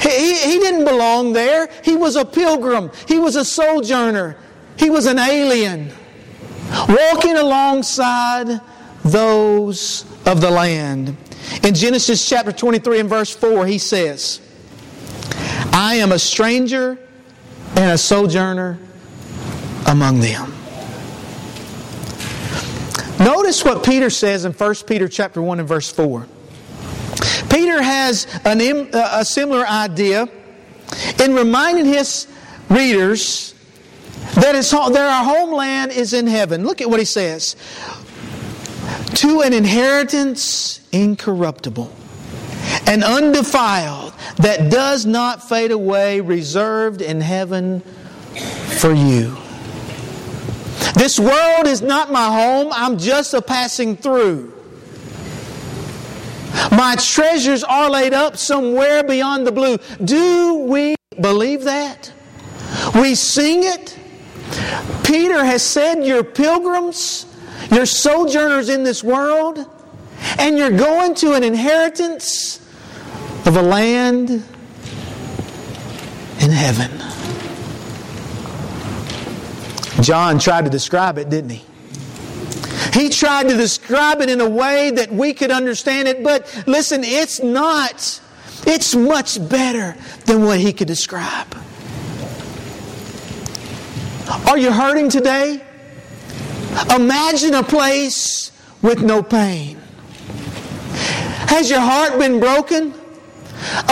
He, 0.00 0.34
he 0.34 0.58
didn't 0.58 0.84
belong 0.84 1.32
there. 1.32 1.70
He 1.84 1.94
was 1.94 2.16
a 2.16 2.24
pilgrim. 2.24 2.90
He 3.06 3.20
was 3.20 3.36
a 3.36 3.44
sojourner. 3.44 4.36
He 4.76 4.90
was 4.90 5.06
an 5.06 5.20
alien. 5.20 5.92
Walking 6.88 7.36
alongside 7.36 8.60
those 9.04 10.04
of 10.28 10.42
the 10.42 10.50
land. 10.50 11.16
In 11.62 11.74
Genesis 11.74 12.28
chapter 12.28 12.52
23 12.52 13.00
and 13.00 13.08
verse 13.08 13.34
4, 13.34 13.66
he 13.66 13.78
says, 13.78 14.40
I 15.72 15.94
am 15.94 16.12
a 16.12 16.18
stranger 16.18 16.98
and 17.74 17.92
a 17.92 17.98
sojourner 17.98 18.78
among 19.86 20.20
them. 20.20 20.52
Notice 23.18 23.64
what 23.64 23.84
Peter 23.84 24.10
says 24.10 24.44
in 24.44 24.52
1 24.52 24.74
Peter 24.86 25.08
chapter 25.08 25.40
1 25.40 25.60
and 25.60 25.68
verse 25.68 25.90
4. 25.90 26.26
Peter 27.50 27.82
has 27.82 28.26
an, 28.44 28.60
a 28.92 29.24
similar 29.24 29.66
idea 29.66 30.28
in 31.22 31.34
reminding 31.34 31.86
his 31.86 32.28
readers 32.68 33.54
that 34.34 34.54
his, 34.54 34.70
their 34.70 35.24
homeland 35.24 35.90
is 35.90 36.12
in 36.12 36.26
heaven. 36.26 36.64
Look 36.64 36.82
at 36.82 36.90
what 36.90 37.00
he 37.00 37.06
says 37.06 37.56
to 39.14 39.40
an 39.42 39.52
inheritance 39.52 40.80
incorruptible 40.92 41.92
and 42.86 43.04
undefiled 43.04 44.14
that 44.36 44.70
does 44.70 45.06
not 45.06 45.46
fade 45.48 45.70
away, 45.70 46.20
reserved 46.20 47.02
in 47.02 47.20
heaven 47.20 47.80
for 48.80 48.92
you. 48.92 49.36
This 50.94 51.18
world 51.18 51.66
is 51.66 51.82
not 51.82 52.10
my 52.10 52.26
home, 52.26 52.72
I'm 52.72 52.98
just 52.98 53.34
a 53.34 53.42
passing 53.42 53.96
through. 53.96 54.54
My 56.70 56.96
treasures 56.96 57.62
are 57.62 57.90
laid 57.90 58.14
up 58.14 58.36
somewhere 58.36 59.02
beyond 59.04 59.46
the 59.46 59.52
blue. 59.52 59.78
Do 60.04 60.54
we 60.68 60.96
believe 61.20 61.64
that? 61.64 62.12
We 62.94 63.14
sing 63.14 63.64
it. 63.64 63.98
Peter 65.04 65.44
has 65.44 65.62
said, 65.62 66.04
You're 66.04 66.24
pilgrims, 66.24 67.26
you're 67.70 67.86
sojourners 67.86 68.68
in 68.68 68.84
this 68.84 69.04
world, 69.04 69.64
and 70.38 70.58
you're 70.58 70.70
going 70.70 71.14
to 71.16 71.34
an 71.34 71.44
inheritance 71.44 72.58
of 73.46 73.56
a 73.56 73.62
land 73.62 74.30
in 76.40 76.50
heaven. 76.50 76.90
John 80.02 80.38
tried 80.38 80.64
to 80.64 80.70
describe 80.70 81.18
it, 81.18 81.28
didn't 81.28 81.50
he? 81.50 81.64
He 82.92 83.10
tried 83.10 83.48
to 83.48 83.56
describe 83.56 84.20
it 84.20 84.30
in 84.30 84.40
a 84.40 84.48
way 84.48 84.90
that 84.90 85.12
we 85.12 85.34
could 85.34 85.50
understand 85.50 86.08
it, 86.08 86.22
but 86.22 86.64
listen, 86.66 87.02
it's 87.04 87.42
not. 87.42 88.20
It's 88.66 88.94
much 88.94 89.48
better 89.48 89.96
than 90.26 90.44
what 90.44 90.58
he 90.58 90.72
could 90.72 90.88
describe. 90.88 91.54
Are 94.46 94.58
you 94.58 94.72
hurting 94.72 95.10
today? 95.10 95.62
Imagine 96.94 97.54
a 97.54 97.62
place 97.62 98.52
with 98.82 99.02
no 99.02 99.22
pain. 99.22 99.78
Has 101.48 101.70
your 101.70 101.80
heart 101.80 102.18
been 102.18 102.40
broken? 102.40 102.94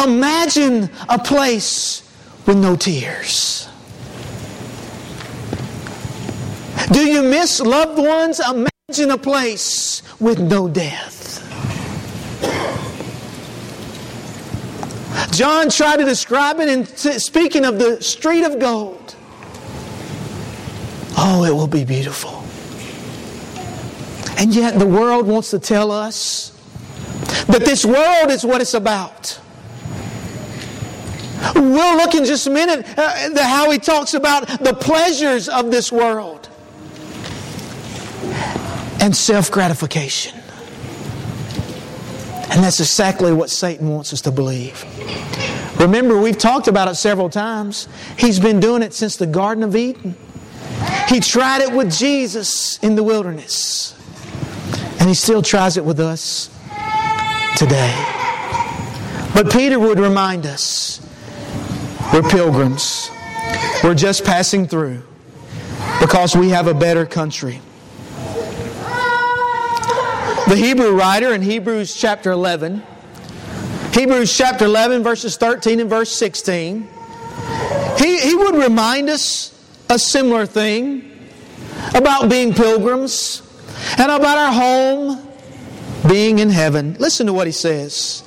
Imagine 0.03 0.91
a 1.09 1.19
place 1.19 2.03
with 2.47 2.57
no 2.57 2.77
tears. 2.77 3.69
Do 6.93 7.01
you 7.01 7.23
miss 7.23 7.61
loved 7.61 7.99
ones? 7.99 8.41
Imagine 8.41 9.11
a 9.11 9.19
place 9.19 10.03
with 10.21 10.39
no 10.39 10.69
death. 10.69 11.43
John 15.33 15.69
tried 15.69 15.97
to 15.97 16.05
describe 16.05 16.61
it 16.61 16.69
in 16.69 16.87
speaking 16.87 17.65
of 17.65 17.79
the 17.79 18.01
street 18.01 18.45
of 18.45 18.59
gold. 18.59 19.17
Oh, 21.19 21.45
it 21.45 21.53
will 21.53 21.67
be 21.67 21.85
beautiful. 21.85 22.46
And 24.37 24.55
yet 24.55 24.79
the 24.79 24.87
world 24.87 25.27
wants 25.27 25.51
to 25.51 25.59
tell 25.59 25.91
us 25.91 26.51
that 27.47 27.65
this 27.65 27.85
world 27.85 28.31
is 28.31 28.45
what 28.45 28.61
it's 28.61 28.75
about. 28.75 29.41
We'll 31.55 31.97
look 31.97 32.15
in 32.15 32.25
just 32.25 32.47
a 32.47 32.51
minute 32.51 32.87
uh, 32.99 33.43
how 33.43 33.71
he 33.71 33.79
talks 33.79 34.15
about 34.15 34.47
the 34.47 34.75
pleasures 34.75 35.49
of 35.49 35.71
this 35.71 35.93
world 35.93 36.49
and 39.01 39.15
self 39.15 39.51
gratification. 39.51 40.39
And 42.51 42.65
that's 42.65 42.81
exactly 42.81 43.33
what 43.33 43.51
Satan 43.51 43.89
wants 43.89 44.13
us 44.13 44.21
to 44.23 44.31
believe. 44.31 44.85
Remember, 45.79 46.19
we've 46.19 46.39
talked 46.39 46.69
about 46.69 46.89
it 46.89 46.95
several 46.95 47.29
times. 47.29 47.89
He's 48.19 48.39
been 48.39 48.61
doing 48.61 48.83
it 48.83 48.95
since 48.95 49.17
the 49.17 49.27
Garden 49.27 49.63
of 49.63 49.77
Eden. 49.77 50.17
He 51.09 51.21
tried 51.21 51.63
it 51.63 51.73
with 51.73 51.93
Jesus 51.93 52.79
in 52.79 52.97
the 52.97 53.03
wilderness. 53.03 53.96
And 55.07 55.13
he 55.13 55.15
still 55.15 55.41
tries 55.41 55.77
it 55.77 55.85
with 55.85 56.01
us 56.01 56.51
today. 57.57 57.95
But 59.37 59.53
Peter 59.53 59.79
would 59.79 60.01
remind 60.01 60.47
us 60.47 61.01
we're 62.13 62.25
pilgrims, 62.25 63.09
we're 63.85 63.95
just 63.95 64.25
passing 64.25 64.67
through. 64.67 65.05
because 66.01 66.35
we 66.35 66.49
have 66.49 66.67
a 66.67 66.75
better 66.75 67.07
country. 67.07 67.61
The 70.49 70.57
Hebrew 70.57 70.91
writer 70.91 71.33
in 71.33 71.41
Hebrews 71.41 71.95
chapter 71.95 72.33
11, 72.33 72.83
Hebrews 73.93 74.37
chapter 74.37 74.65
11, 74.65 75.05
verses 75.05 75.37
13 75.37 75.79
and 75.79 75.89
verse 75.89 76.11
16, 76.11 76.89
he, 77.97 78.19
he 78.19 78.35
would 78.35 78.57
remind 78.57 79.09
us 79.09 79.57
a 79.89 80.01
similar 80.01 80.47
thing 80.47 81.29
about 81.95 82.29
being 82.29 82.53
pilgrims 82.53 83.46
and 83.99 84.11
about 84.11 84.39
our 84.39 84.53
home 84.53 85.29
being 86.09 86.39
in 86.39 86.51
heaven. 86.51 86.97
Listen 86.99 87.27
to 87.27 87.33
what 87.33 87.47
he 87.47 87.53
says. 87.53 88.23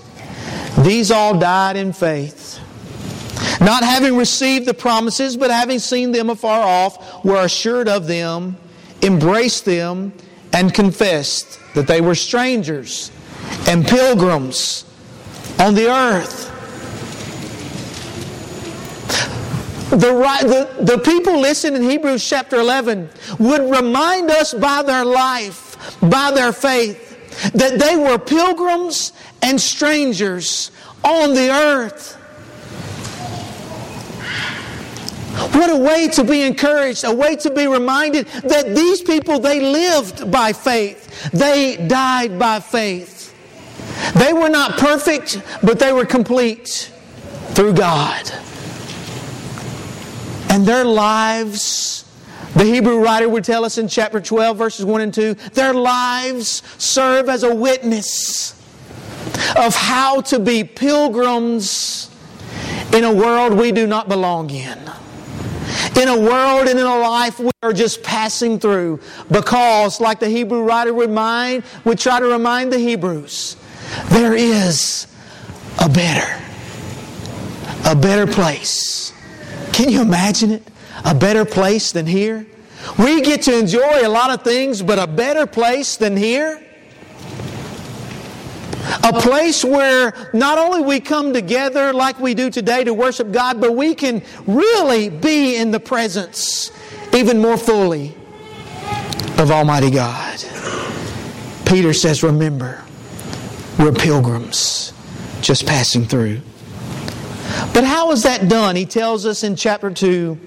These 0.80 1.12
all 1.12 1.38
died 1.38 1.76
in 1.76 1.94
faith, 1.94 2.60
not 3.60 3.84
having 3.84 4.16
received 4.16 4.66
the 4.66 4.74
promises, 4.74 5.36
but 5.36 5.52
having 5.52 5.80
seen 5.80 6.12
them 6.12 6.30
afar 6.30 6.62
off, 6.62 7.24
were 7.24 7.44
assured 7.44 7.88
of 7.88 8.08
them, 8.08 8.58
embraced 9.02 9.66
them, 9.66 10.14
and 10.54 10.74
confessed 10.74 11.60
that 11.76 11.88
they 11.88 12.02
were 12.02 12.16
strangers 12.16 13.12
and 13.68 13.86
pilgrims 13.86 14.86
on 15.60 15.76
the 15.76 15.90
earth. 15.90 16.49
The, 19.90 20.68
the, 20.78 20.84
the 20.84 20.98
people 21.00 21.40
listed 21.40 21.74
in 21.74 21.82
Hebrews 21.82 22.28
chapter 22.28 22.58
11 22.58 23.10
would 23.40 23.72
remind 23.72 24.30
us 24.30 24.54
by 24.54 24.84
their 24.84 25.04
life, 25.04 25.98
by 26.02 26.32
their 26.32 26.52
faith, 26.52 27.52
that 27.54 27.80
they 27.80 27.96
were 27.96 28.20
pilgrims 28.20 29.14
and 29.42 29.60
strangers 29.60 30.70
on 31.04 31.34
the 31.34 31.50
earth. 31.50 32.16
What 35.56 35.72
a 35.72 35.76
way 35.76 36.08
to 36.10 36.24
be 36.24 36.44
encouraged, 36.44 37.04
a 37.04 37.14
way 37.14 37.36
to 37.38 37.50
be 37.50 37.66
reminded 37.66 38.28
that 38.28 38.76
these 38.76 39.02
people, 39.02 39.40
they 39.40 39.60
lived 39.60 40.30
by 40.30 40.54
faith. 40.54 41.32
They 41.32 41.78
died 41.88 42.38
by 42.38 42.60
faith. 42.60 43.34
They 44.16 44.34
were 44.34 44.50
not 44.50 44.78
perfect, 44.78 45.42
but 45.64 45.80
they 45.80 45.94
were 45.94 46.06
complete 46.06 46.92
through 47.54 47.74
God. 47.74 48.32
And 50.50 50.66
their 50.66 50.84
lives, 50.84 52.06
the 52.56 52.66
Hebrew 52.66 53.00
writer 53.00 53.30
would 53.30 53.44
tell 53.44 53.64
us 53.64 53.78
in 53.78 53.88
chapter 53.88 54.20
12, 54.20 54.58
verses 54.58 54.84
1 54.84 55.02
and 55.02 55.14
2, 55.14 55.36
their 55.54 55.74
lives 55.74 56.64
serve 56.78 57.30
as 57.30 57.44
a 57.44 57.54
witness 57.54 58.54
of 59.56 59.76
how 59.76 60.22
to 60.22 60.40
be 60.40 60.64
pilgrims 60.64 62.10
in 62.94 63.04
a 63.04 63.14
world 63.14 63.54
we 63.54 63.72
do 63.72 63.86
not 63.86 64.10
belong 64.10 64.50
in. 64.50 64.78
In 65.96 66.08
a 66.08 66.20
world 66.20 66.68
and 66.68 66.80
in 66.80 66.86
a 66.86 66.98
life 66.98 67.40
we 67.40 67.52
are 67.62 67.74
just 67.74 68.02
passing 68.04 68.60
through 68.60 69.00
because, 69.32 70.02
like 70.02 70.20
the 70.20 70.30
Hebrew 70.30 70.64
writer 70.64 70.94
would, 70.94 71.12
mind, 71.12 71.64
would 71.84 72.00
try 72.00 72.20
to 72.20 72.26
remind 72.26 72.74
the 72.74 72.80
Hebrews, 72.80 73.58
there 74.10 74.34
is 74.34 75.08
a 75.80 75.88
better, 75.88 76.42
a 77.86 77.96
better 77.96 78.26
place 78.26 79.14
can 79.74 79.90
you 79.90 80.02
imagine 80.02 80.52
it? 80.52 80.64
A 81.06 81.16
better 81.16 81.46
place 81.46 81.92
than 81.92 82.06
here? 82.06 82.46
We 82.98 83.22
get 83.22 83.44
to 83.44 83.58
enjoy 83.58 84.06
a 84.06 84.10
lot 84.10 84.30
of 84.32 84.44
things, 84.44 84.82
but 84.82 85.00
a 85.00 85.08
better 85.08 85.46
place 85.46 85.98
than 85.98 86.16
here? 86.16 86.62
A 89.04 89.14
place 89.14 89.64
where 89.64 90.14
not 90.34 90.58
only 90.58 90.82
we 90.82 91.00
come 91.00 91.34
together 91.34 91.94
like 91.94 92.20
we 92.20 92.34
do 92.34 92.50
today 92.50 92.84
to 92.84 92.94
worship 92.94 93.32
God, 93.32 93.62
but 93.62 93.76
we 93.76 93.94
can 93.94 94.24
really 94.48 95.10
be 95.10 95.58
in 95.58 95.72
the 95.72 95.80
presence 95.80 96.72
even 97.14 97.40
more 97.40 97.58
fully 97.58 98.16
of 99.38 99.52
Almighty 99.52 99.92
God. 99.92 100.44
Peter 101.66 101.94
says, 101.94 102.24
Remember, 102.24 102.84
we're 103.78 103.92
pilgrims 103.92 104.94
just 105.42 105.66
passing 105.66 106.06
through. 106.06 106.42
But 107.74 107.84
how 107.84 108.12
is 108.12 108.24
that 108.24 108.48
done? 108.48 108.76
He 108.76 108.86
tells 108.86 109.26
us 109.26 109.44
in 109.44 109.56
chapter 109.56 109.90
2 109.90 110.38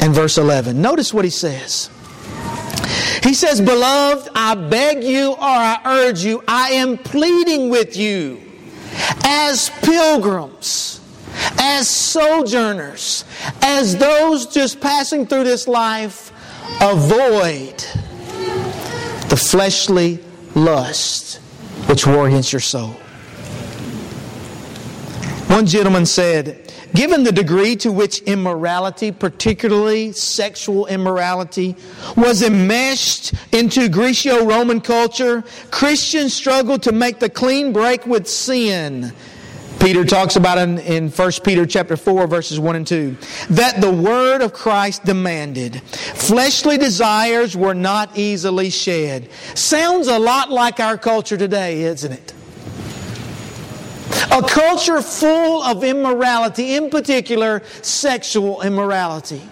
and 0.00 0.14
verse 0.14 0.38
11. 0.38 0.80
Notice 0.80 1.12
what 1.12 1.24
he 1.24 1.30
says. 1.30 1.90
He 3.22 3.34
says, 3.34 3.60
Beloved, 3.60 4.30
I 4.34 4.54
beg 4.54 5.04
you 5.04 5.32
or 5.32 5.38
I 5.40 5.80
urge 5.84 6.24
you, 6.24 6.42
I 6.48 6.70
am 6.72 6.96
pleading 6.98 7.68
with 7.68 7.96
you 7.96 8.40
as 9.24 9.70
pilgrims, 9.82 11.00
as 11.58 11.88
sojourners, 11.88 13.24
as 13.62 13.96
those 13.96 14.46
just 14.46 14.80
passing 14.80 15.26
through 15.26 15.44
this 15.44 15.68
life, 15.68 16.32
avoid 16.80 17.76
the 19.28 19.36
fleshly 19.36 20.18
lust 20.54 21.36
which 21.86 22.06
war 22.06 22.26
against 22.26 22.52
your 22.52 22.60
soul. 22.60 22.96
One 25.50 25.66
gentleman 25.66 26.06
said, 26.06 26.72
Given 26.94 27.24
the 27.24 27.32
degree 27.32 27.74
to 27.76 27.90
which 27.90 28.20
immorality, 28.20 29.10
particularly 29.10 30.12
sexual 30.12 30.86
immorality, 30.86 31.74
was 32.16 32.44
enmeshed 32.44 33.34
into 33.50 33.88
Greco 33.88 34.46
Roman 34.46 34.80
culture, 34.80 35.42
Christians 35.72 36.34
struggled 36.34 36.84
to 36.84 36.92
make 36.92 37.18
the 37.18 37.28
clean 37.28 37.72
break 37.72 38.06
with 38.06 38.28
sin. 38.28 39.12
Peter 39.80 40.04
talks 40.04 40.36
about 40.36 40.56
in, 40.56 40.78
in 40.78 41.08
1 41.10 41.32
Peter 41.42 41.66
chapter 41.66 41.96
4 41.96 42.28
verses 42.28 42.60
1 42.60 42.76
and 42.76 42.86
2 42.86 43.16
that 43.50 43.80
the 43.80 43.90
word 43.90 44.42
of 44.42 44.52
Christ 44.52 45.04
demanded 45.04 45.82
fleshly 45.82 46.78
desires 46.78 47.56
were 47.56 47.74
not 47.74 48.16
easily 48.16 48.70
shed. 48.70 49.28
Sounds 49.54 50.06
a 50.06 50.18
lot 50.18 50.50
like 50.50 50.78
our 50.78 50.96
culture 50.96 51.36
today, 51.36 51.82
isn't 51.82 52.12
it? 52.12 52.34
A 54.30 54.42
culture 54.42 55.02
full 55.02 55.62
of 55.62 55.84
immorality, 55.84 56.74
in 56.74 56.90
particular, 56.90 57.62
sexual 57.82 58.62
immorality. 58.62 59.42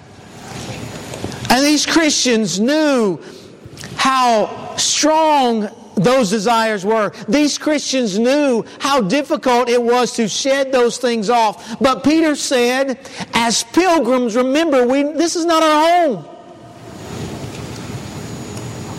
And 1.51 1.65
these 1.65 1.87
Christians 1.87 2.61
knew 2.61 3.21
how 3.97 4.77
strong 4.77 5.71
those 5.97 6.31
desires 6.31 6.85
were. 6.85 7.13
These 7.29 7.59
Christians 7.59 8.19
knew 8.19 8.65
how 8.79 9.01
difficult 9.01 9.69
it 9.69 9.83
was 9.83 10.13
to 10.15 10.29
shed 10.29 10.71
those 10.71 10.99
things 10.99 11.31
off. 11.31 11.79
But 11.81 12.05
Peter 12.05 12.37
said, 12.37 12.99
as 13.35 13.65
pilgrims, 13.65 14.37
remember, 14.37 14.87
we, 14.87 15.03
this 15.03 15.37
is 15.37 15.45
not 15.45 15.63
our 15.63 16.07
home. 16.07 16.29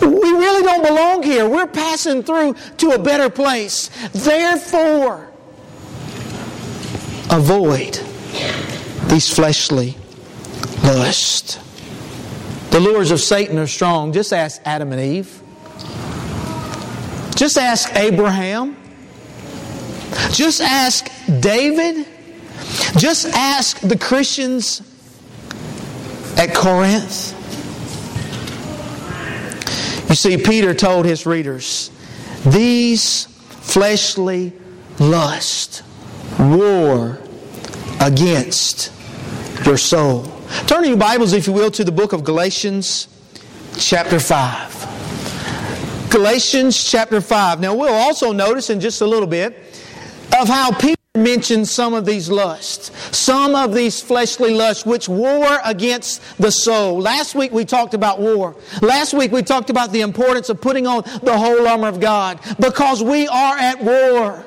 We 0.00 0.30
really 0.30 0.62
don't 0.62 0.84
belong 0.84 1.22
here. 1.22 1.48
We're 1.48 1.66
passing 1.66 2.22
through 2.22 2.54
to 2.78 2.90
a 2.90 2.98
better 2.98 3.30
place. 3.30 3.90
Therefore, 4.12 5.29
avoid 7.30 8.00
these 9.08 9.32
fleshly 9.32 9.96
lusts. 10.84 11.58
The 12.70 12.80
lures 12.80 13.10
of 13.10 13.20
Satan 13.20 13.58
are 13.58 13.66
strong. 13.66 14.12
Just 14.12 14.32
ask 14.32 14.60
Adam 14.64 14.92
and 14.92 15.00
Eve. 15.00 15.42
Just 17.34 17.56
ask 17.58 17.94
Abraham. 17.96 18.76
Just 20.30 20.60
ask 20.60 21.10
David. 21.40 22.06
Just 22.96 23.26
ask 23.26 23.80
the 23.80 23.98
Christians 23.98 24.82
at 26.36 26.54
Corinth. 26.54 27.36
You 30.08 30.14
see, 30.16 30.36
Peter 30.36 30.74
told 30.74 31.06
his 31.06 31.26
readers, 31.26 31.90
these 32.44 33.26
fleshly 33.26 34.52
lusts 34.98 35.82
war 36.38 37.18
against 38.00 38.92
your 39.64 39.76
soul. 39.76 40.24
Turn 40.66 40.84
your 40.84 40.96
Bibles, 40.96 41.32
if 41.32 41.46
you 41.46 41.52
will, 41.52 41.70
to 41.72 41.84
the 41.84 41.92
book 41.92 42.12
of 42.12 42.24
Galatians, 42.24 43.08
chapter 43.78 44.18
5. 44.18 46.08
Galatians, 46.10 46.82
chapter 46.90 47.20
5. 47.20 47.60
Now, 47.60 47.74
we'll 47.74 47.92
also 47.94 48.32
notice 48.32 48.70
in 48.70 48.80
just 48.80 49.00
a 49.00 49.06
little 49.06 49.28
bit 49.28 49.56
of 50.40 50.48
how 50.48 50.72
Peter 50.72 50.96
mentions 51.16 51.70
some 51.70 51.92
of 51.92 52.04
these 52.06 52.28
lusts, 52.28 52.90
some 53.16 53.54
of 53.54 53.74
these 53.74 54.00
fleshly 54.00 54.54
lusts 54.54 54.86
which 54.86 55.08
war 55.08 55.58
against 55.64 56.22
the 56.38 56.50
soul. 56.50 57.00
Last 57.00 57.34
week 57.34 57.50
we 57.52 57.64
talked 57.64 57.94
about 57.94 58.20
war. 58.20 58.56
Last 58.80 59.12
week 59.12 59.32
we 59.32 59.42
talked 59.42 59.70
about 59.70 59.90
the 59.90 60.02
importance 60.02 60.48
of 60.50 60.60
putting 60.60 60.86
on 60.86 61.02
the 61.22 61.36
whole 61.36 61.66
armor 61.66 61.88
of 61.88 61.98
God 61.98 62.38
because 62.60 63.02
we 63.02 63.26
are 63.26 63.56
at 63.58 63.82
war. 63.82 64.46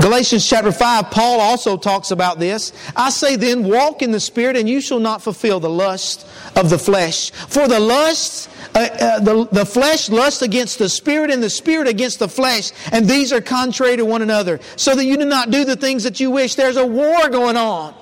Galatians 0.00 0.48
chapter 0.48 0.72
5, 0.72 1.10
Paul 1.10 1.40
also 1.40 1.76
talks 1.76 2.10
about 2.10 2.38
this. 2.38 2.72
I 2.94 3.10
say 3.10 3.36
then, 3.36 3.64
walk 3.64 4.02
in 4.02 4.10
the 4.10 4.20
Spirit, 4.20 4.56
and 4.56 4.68
you 4.68 4.80
shall 4.80 5.00
not 5.00 5.22
fulfill 5.22 5.60
the 5.60 5.70
lust 5.70 6.26
of 6.56 6.70
the 6.70 6.78
flesh. 6.78 7.30
For 7.30 7.66
the 7.68 7.80
lust, 7.80 8.50
uh, 8.74 8.78
uh, 8.78 9.20
the, 9.20 9.48
the 9.50 9.66
flesh 9.66 10.08
lusts 10.08 10.42
against 10.42 10.78
the 10.78 10.88
Spirit, 10.88 11.30
and 11.30 11.42
the 11.42 11.50
Spirit 11.50 11.88
against 11.88 12.18
the 12.18 12.28
flesh, 12.28 12.72
and 12.92 13.08
these 13.08 13.32
are 13.32 13.40
contrary 13.40 13.96
to 13.96 14.04
one 14.04 14.22
another, 14.22 14.60
so 14.76 14.94
that 14.94 15.04
you 15.04 15.16
do 15.16 15.24
not 15.24 15.50
do 15.50 15.64
the 15.64 15.76
things 15.76 16.04
that 16.04 16.20
you 16.20 16.30
wish. 16.30 16.54
There's 16.54 16.76
a 16.76 16.86
war 16.86 17.28
going 17.28 17.56
on. 17.56 17.94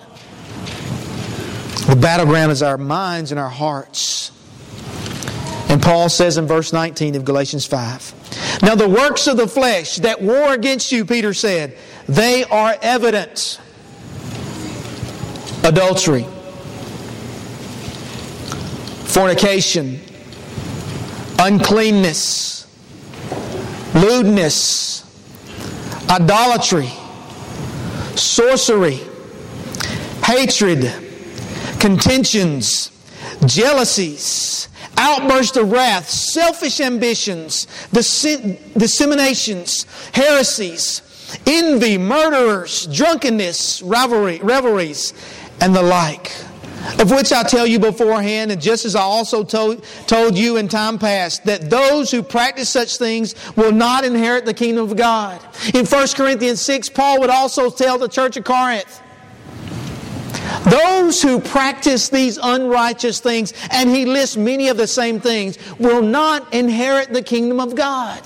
The 1.87 1.96
battleground 1.96 2.53
is 2.53 2.62
our 2.62 2.79
minds 2.79 3.31
and 3.31 3.38
our 3.38 3.49
hearts. 3.49 4.33
And 5.68 5.81
Paul 5.81 6.09
says 6.09 6.37
in 6.37 6.46
verse 6.46 6.72
19 6.72 7.14
of 7.14 7.25
Galatians 7.25 7.66
5 7.66 8.25
Now 8.62 8.75
the 8.75 8.88
works 8.88 9.27
of 9.27 9.37
the 9.37 9.46
flesh 9.46 9.96
that 9.96 10.20
war 10.20 10.53
against 10.53 10.92
you, 10.92 11.05
Peter 11.05 11.35
said, 11.35 11.77
they 12.09 12.44
are 12.44 12.77
evident 12.83 13.61
adultery, 15.64 16.25
fornication, 19.05 20.01
uncleanness, 21.38 22.66
lewdness, 23.94 25.03
idolatry, 26.09 26.90
sorcery, 28.14 29.01
hatred, 30.25 30.92
contentions, 31.81 32.90
jealousies, 33.44 34.68
outbursts 34.96 35.56
of 35.56 35.70
wrath, 35.72 36.09
selfish 36.09 36.80
ambitions, 36.80 37.66
disseminations, 37.92 39.87
heresies, 40.12 41.02
envy, 41.46 41.98
murderers, 41.98 42.87
drunkenness, 42.87 43.82
rivalry, 43.82 44.38
revelries, 44.40 45.12
and 45.61 45.74
the 45.74 45.82
like. 45.82 46.32
Of 47.00 47.11
which 47.11 47.32
I 47.32 47.42
tell 47.42 47.66
you 47.66 47.80
beforehand, 47.80 48.52
and 48.52 48.61
just 48.61 48.85
as 48.85 48.94
I 48.94 49.00
also 49.00 49.42
told, 49.42 49.85
told 50.06 50.38
you 50.38 50.56
in 50.56 50.68
time 50.68 51.00
past, 51.00 51.44
that 51.46 51.68
those 51.68 52.12
who 52.12 52.22
practice 52.22 52.68
such 52.68 52.96
things 52.98 53.35
will 53.56 53.72
not 53.72 54.04
inherit 54.04 54.44
the 54.44 54.54
kingdom 54.54 54.88
of 54.88 54.96
God. 54.96 55.40
In 55.74 55.85
1 55.85 56.09
Corinthians 56.14 56.61
6, 56.61 56.90
Paul 56.90 57.18
would 57.20 57.30
also 57.30 57.70
tell 57.70 57.98
the 57.98 58.09
church 58.09 58.37
of 58.37 58.44
Corinth, 58.44 59.02
those 60.64 61.22
who 61.22 61.40
practice 61.40 62.09
these 62.09 62.38
unrighteous 62.42 63.20
things, 63.20 63.53
and 63.70 63.90
he 63.90 64.05
lists 64.05 64.37
many 64.37 64.68
of 64.68 64.77
the 64.77 64.87
same 64.87 65.20
things, 65.20 65.59
will 65.79 66.03
not 66.03 66.53
inherit 66.53 67.12
the 67.12 67.22
kingdom 67.22 67.61
of 67.61 67.75
God. 67.75 68.20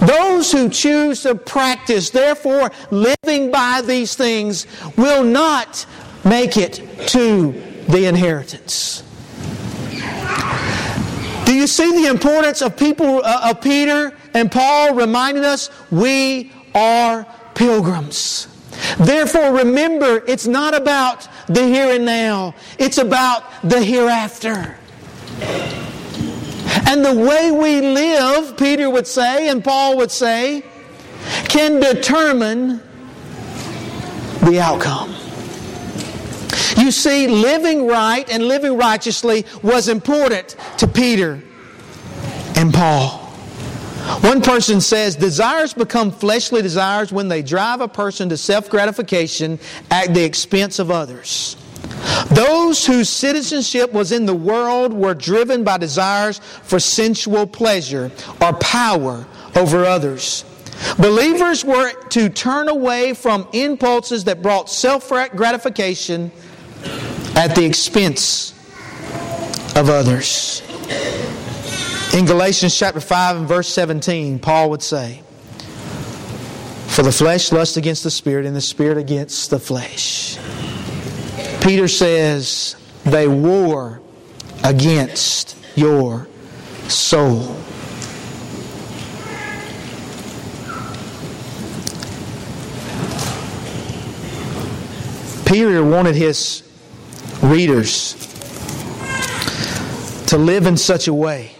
Those 0.00 0.52
who 0.52 0.68
choose 0.68 1.22
to 1.22 1.34
practice, 1.34 2.10
therefore 2.10 2.70
living 2.90 3.50
by 3.50 3.82
these 3.84 4.14
things, 4.14 4.66
will 4.96 5.24
not 5.24 5.84
make 6.24 6.56
it 6.56 6.82
to 7.08 7.52
the 7.88 8.06
inheritance. 8.06 9.02
Do 11.44 11.54
you 11.54 11.66
see 11.66 11.90
the 12.02 12.08
importance 12.08 12.62
of 12.62 12.76
people 12.76 13.24
uh, 13.24 13.50
of 13.50 13.60
Peter 13.60 14.16
and 14.34 14.52
Paul 14.52 14.94
reminding 14.94 15.44
us 15.44 15.68
we 15.90 16.52
are 16.74 17.26
pilgrims? 17.54 18.46
Therefore, 18.98 19.52
remember, 19.52 20.22
it's 20.26 20.46
not 20.46 20.74
about 20.74 21.28
the 21.46 21.64
here 21.64 21.94
and 21.94 22.04
now, 22.04 22.54
it's 22.78 22.98
about 22.98 23.44
the 23.62 23.82
hereafter. 23.82 24.76
And 26.86 27.04
the 27.04 27.14
way 27.14 27.50
we 27.50 27.80
live, 27.80 28.56
Peter 28.56 28.88
would 28.90 29.06
say, 29.06 29.48
and 29.48 29.62
Paul 29.62 29.96
would 29.98 30.10
say, 30.10 30.64
can 31.48 31.80
determine 31.80 32.80
the 34.42 34.60
outcome. 34.60 35.14
You 36.76 36.90
see, 36.90 37.26
living 37.28 37.86
right 37.86 38.28
and 38.30 38.48
living 38.48 38.76
righteously 38.76 39.44
was 39.62 39.88
important 39.88 40.56
to 40.78 40.88
Peter 40.88 41.42
and 42.56 42.72
Paul. 42.72 43.19
One 44.22 44.42
person 44.42 44.80
says 44.80 45.16
desires 45.16 45.74
become 45.74 46.10
fleshly 46.10 46.62
desires 46.62 47.12
when 47.12 47.28
they 47.28 47.42
drive 47.42 47.80
a 47.80 47.88
person 47.88 48.28
to 48.30 48.36
self 48.36 48.70
gratification 48.70 49.58
at 49.90 50.14
the 50.14 50.24
expense 50.24 50.78
of 50.78 50.90
others. 50.90 51.56
Those 52.30 52.86
whose 52.86 53.08
citizenship 53.08 53.92
was 53.92 54.12
in 54.12 54.26
the 54.26 54.34
world 54.34 54.92
were 54.92 55.14
driven 55.14 55.64
by 55.64 55.78
desires 55.78 56.38
for 56.38 56.78
sensual 56.78 57.46
pleasure 57.46 58.10
or 58.40 58.52
power 58.54 59.26
over 59.56 59.84
others. 59.84 60.44
Believers 60.98 61.64
were 61.64 61.92
to 62.10 62.28
turn 62.28 62.68
away 62.68 63.12
from 63.12 63.46
impulses 63.52 64.24
that 64.24 64.42
brought 64.42 64.70
self 64.70 65.08
gratification 65.08 66.32
at 67.36 67.54
the 67.54 67.64
expense 67.64 68.52
of 69.76 69.88
others. 69.88 70.62
In 72.12 72.24
Galatians 72.24 72.76
chapter 72.76 72.98
5 72.98 73.36
and 73.36 73.46
verse 73.46 73.68
17, 73.68 74.40
Paul 74.40 74.70
would 74.70 74.82
say, 74.82 75.22
For 76.88 77.02
the 77.02 77.12
flesh 77.12 77.52
lusts 77.52 77.76
against 77.76 78.02
the 78.02 78.10
spirit, 78.10 78.46
and 78.46 78.56
the 78.56 78.60
spirit 78.60 78.98
against 78.98 79.50
the 79.50 79.60
flesh. 79.60 80.36
Peter 81.62 81.86
says, 81.86 82.74
They 83.04 83.28
war 83.28 84.00
against 84.64 85.56
your 85.76 86.26
soul. 86.88 87.56
Peter 95.46 95.84
wanted 95.84 96.16
his 96.16 96.64
readers 97.40 98.14
to 100.26 100.36
live 100.36 100.66
in 100.66 100.76
such 100.76 101.06
a 101.06 101.14
way 101.14 101.52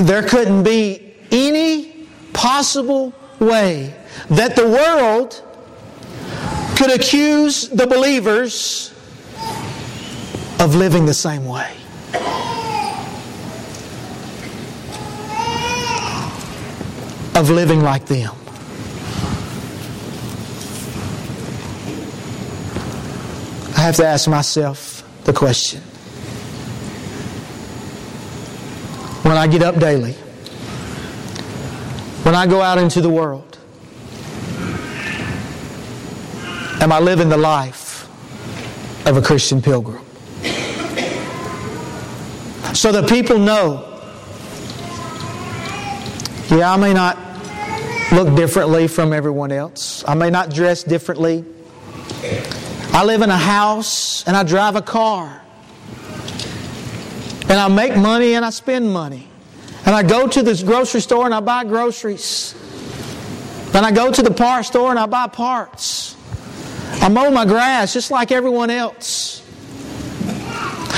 there 0.00 0.22
couldn't 0.22 0.62
be 0.62 1.14
any 1.30 2.06
possible 2.32 3.12
way 3.38 3.94
that 4.30 4.56
the 4.56 4.66
world 4.66 5.42
could 6.76 6.90
accuse 6.90 7.68
the 7.68 7.86
believers 7.86 8.92
of 10.60 10.74
living 10.74 11.06
the 11.06 11.14
same 11.14 11.44
way. 11.44 11.70
Of 17.34 17.50
living 17.50 17.80
like 17.80 18.06
them. 18.06 18.34
I 23.76 23.80
have 23.80 23.96
to 23.96 24.06
ask 24.06 24.28
myself 24.28 25.02
the 25.24 25.32
question 25.32 25.82
when 29.22 29.36
I 29.36 29.46
get 29.46 29.62
up 29.62 29.78
daily, 29.78 30.12
when 32.24 32.34
I 32.34 32.46
go 32.46 32.60
out 32.60 32.78
into 32.78 33.00
the 33.00 33.10
world? 33.10 33.58
Am 36.80 36.90
I 36.90 36.98
living 36.98 37.28
the 37.28 37.36
life 37.36 38.08
of 39.06 39.16
a 39.16 39.22
Christian 39.22 39.62
pilgrim? 39.62 40.04
So 42.74 42.90
that 42.90 43.08
people 43.08 43.38
know, 43.38 43.88
yeah, 46.48 46.72
I 46.72 46.76
may 46.76 46.92
not 46.92 47.18
look 48.12 48.34
differently 48.34 48.88
from 48.88 49.12
everyone 49.12 49.52
else. 49.52 50.04
I 50.08 50.14
may 50.14 50.30
not 50.30 50.50
dress 50.50 50.82
differently. 50.82 51.44
I 52.92 53.04
live 53.04 53.22
in 53.22 53.30
a 53.30 53.36
house 53.36 54.26
and 54.26 54.36
I 54.36 54.42
drive 54.42 54.74
a 54.74 54.82
car. 54.82 55.41
And 57.52 57.60
I 57.60 57.68
make 57.68 57.94
money 57.94 58.32
and 58.32 58.46
I 58.46 58.48
spend 58.48 58.90
money. 58.90 59.28
And 59.84 59.94
I 59.94 60.02
go 60.02 60.26
to 60.26 60.42
this 60.42 60.62
grocery 60.62 61.02
store 61.02 61.26
and 61.26 61.34
I 61.34 61.40
buy 61.40 61.64
groceries. 61.64 62.54
And 63.74 63.84
I 63.84 63.92
go 63.92 64.10
to 64.10 64.22
the 64.22 64.30
part 64.30 64.64
store 64.64 64.88
and 64.88 64.98
I 64.98 65.04
buy 65.04 65.26
parts. 65.26 66.16
I 67.02 67.10
mow 67.10 67.30
my 67.30 67.44
grass 67.44 67.92
just 67.92 68.10
like 68.10 68.32
everyone 68.32 68.70
else. 68.70 69.42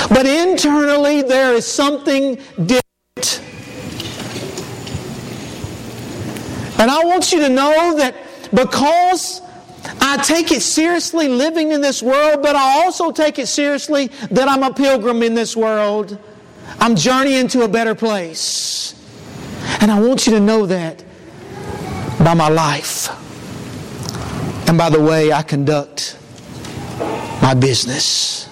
But 0.07 0.25
internally, 0.25 1.23
there 1.23 1.53
is 1.55 1.67
something 1.67 2.35
different. 2.55 3.41
And 6.79 6.89
I 6.89 7.03
want 7.03 7.33
you 7.33 7.39
to 7.41 7.49
know 7.49 7.97
that 7.97 8.15
because 8.53 9.41
I 9.99 10.23
take 10.23 10.53
it 10.53 10.61
seriously 10.61 11.27
living 11.27 11.73
in 11.73 11.81
this 11.81 12.01
world, 12.01 12.41
but 12.41 12.55
I 12.55 12.85
also 12.85 13.11
take 13.11 13.39
it 13.39 13.47
seriously 13.47 14.07
that 14.31 14.47
I'm 14.47 14.63
a 14.63 14.73
pilgrim 14.73 15.21
in 15.21 15.33
this 15.33 15.57
world. 15.57 16.17
I'm 16.79 16.95
journeying 16.95 17.47
to 17.49 17.63
a 17.63 17.67
better 17.67 17.95
place. 17.95 18.93
And 19.81 19.91
I 19.91 19.99
want 19.99 20.25
you 20.27 20.33
to 20.33 20.39
know 20.39 20.65
that 20.65 21.03
by 22.19 22.33
my 22.33 22.49
life 22.49 23.09
and 24.67 24.77
by 24.77 24.89
the 24.89 25.01
way 25.01 25.31
I 25.31 25.43
conduct 25.43 26.17
my 27.41 27.53
business. 27.53 28.49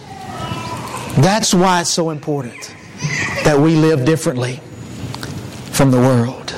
That's 1.18 1.54
why 1.54 1.82
it's 1.82 1.90
so 1.90 2.10
important 2.10 2.76
that 3.44 3.60
we 3.60 3.76
live 3.76 4.06
differently 4.06 4.62
from 5.72 5.92
the 5.92 5.98
world. 5.98 6.56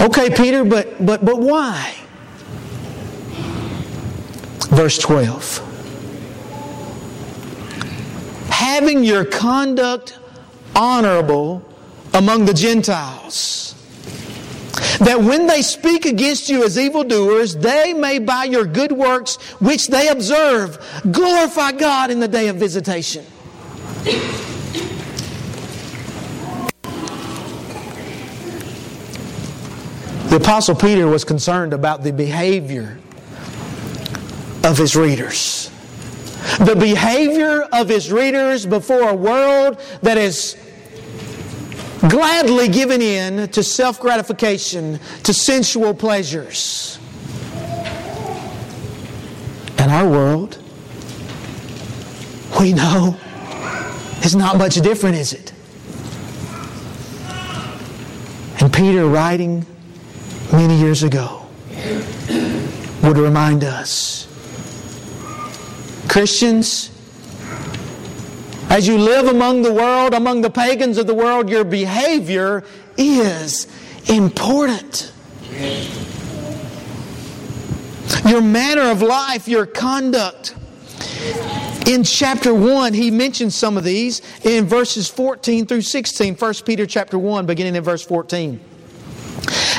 Okay, 0.00 0.30
Peter, 0.30 0.64
but 0.64 1.04
but 1.04 1.24
but 1.24 1.38
why? 1.38 1.94
Verse 4.70 4.98
12 4.98 5.69
having 8.70 9.02
your 9.02 9.24
conduct 9.24 10.16
honorable 10.76 11.60
among 12.14 12.44
the 12.44 12.54
Gentiles, 12.54 13.74
that 15.00 15.20
when 15.20 15.48
they 15.48 15.60
speak 15.60 16.04
against 16.04 16.48
you 16.48 16.64
as 16.64 16.78
evildoers, 16.78 17.56
they 17.56 17.92
may 17.92 18.20
by 18.20 18.44
your 18.44 18.64
good 18.64 18.92
works 18.92 19.36
which 19.60 19.88
they 19.88 20.06
observe 20.08 20.78
glorify 21.10 21.72
God 21.72 22.10
in 22.10 22.20
the 22.20 22.28
day 22.28 22.46
of 22.48 22.56
visitation. 22.56 23.24
The 30.28 30.36
Apostle 30.36 30.76
Peter 30.76 31.08
was 31.08 31.24
concerned 31.24 31.72
about 31.72 32.04
the 32.04 32.12
behavior 32.12 32.98
of 34.62 34.78
his 34.78 34.94
readers. 34.94 35.72
The 36.58 36.76
behavior 36.76 37.62
of 37.72 37.88
his 37.88 38.10
readers 38.10 38.66
before 38.66 39.08
a 39.08 39.14
world 39.14 39.80
that 40.02 40.18
is 40.18 40.56
gladly 42.08 42.68
given 42.68 43.02
in 43.02 43.48
to 43.48 43.62
self 43.62 44.00
gratification, 44.00 44.98
to 45.24 45.34
sensual 45.34 45.94
pleasures. 45.94 46.98
And 49.78 49.90
our 49.90 50.08
world, 50.08 50.58
we 52.58 52.72
know, 52.72 53.16
is 54.22 54.36
not 54.36 54.56
much 54.58 54.74
different, 54.76 55.16
is 55.16 55.32
it? 55.32 55.52
And 58.60 58.72
Peter, 58.72 59.06
writing 59.06 59.64
many 60.52 60.76
years 60.76 61.02
ago, 61.02 61.46
would 63.02 63.16
remind 63.16 63.64
us 63.64 64.26
Christians, 66.10 66.90
as 68.68 68.88
you 68.88 68.98
live 68.98 69.28
among 69.28 69.62
the 69.62 69.72
world, 69.72 70.12
among 70.12 70.40
the 70.40 70.50
pagans 70.50 70.98
of 70.98 71.06
the 71.06 71.14
world, 71.14 71.48
your 71.48 71.62
behavior 71.62 72.64
is 72.96 73.68
important. 74.08 75.12
Your 78.26 78.42
manner 78.42 78.90
of 78.90 79.02
life, 79.02 79.46
your 79.46 79.66
conduct. 79.66 80.56
In 81.86 82.02
chapter 82.02 82.52
1, 82.52 82.92
he 82.92 83.12
mentions 83.12 83.54
some 83.54 83.76
of 83.76 83.84
these 83.84 84.20
in 84.44 84.66
verses 84.66 85.08
14 85.08 85.64
through 85.64 85.82
16. 85.82 86.34
1 86.34 86.54
Peter 86.66 86.86
chapter 86.86 87.20
1, 87.20 87.46
beginning 87.46 87.76
in 87.76 87.84
verse 87.84 88.04
14. 88.04 88.58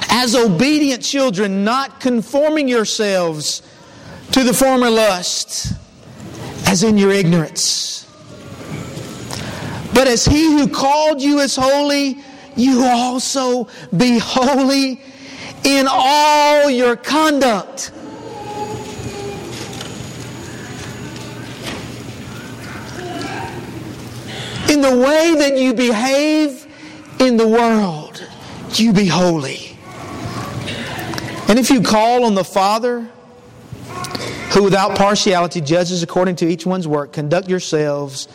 As 0.10 0.34
obedient 0.34 1.04
children, 1.04 1.66
not 1.66 2.00
conforming 2.00 2.70
yourselves 2.70 3.62
to 4.32 4.46
the 4.46 4.54
former 4.54 4.90
lusts 4.90 5.74
as 6.66 6.84
in 6.84 6.98
your 6.98 7.12
ignorance. 7.12 8.06
But 9.94 10.08
as 10.08 10.26
he 10.26 10.46
who 10.46 10.68
called 10.68 11.22
you 11.22 11.40
is 11.40 11.56
holy, 11.56 12.18
you 12.56 12.84
also 12.84 13.68
be 13.96 14.20
holy 14.20 15.02
in 15.64 15.88
all 15.90 16.70
your 16.70 16.96
conduct. 16.96 17.92
In 24.70 24.82
the 24.82 24.96
way 24.96 25.36
that 25.36 25.58
you 25.58 25.74
behave 25.74 26.66
in 27.20 27.36
the 27.36 27.48
world, 27.48 28.26
you 28.74 28.94
be 28.94 29.06
holy. 29.06 29.78
And 31.50 31.60
if 31.60 31.70
you 31.70 31.82
call 31.82 32.24
on 32.24 32.34
the 32.34 32.46
Father, 32.46 33.10
who 34.54 34.64
without 34.64 34.98
partiality 34.98 35.62
judges 35.62 36.04
according 36.04 36.36
to 36.36 36.48
each 36.48 36.66
one's 36.66 36.88
work, 36.88 37.14
conduct 37.14 37.48
yourselves 37.48 38.28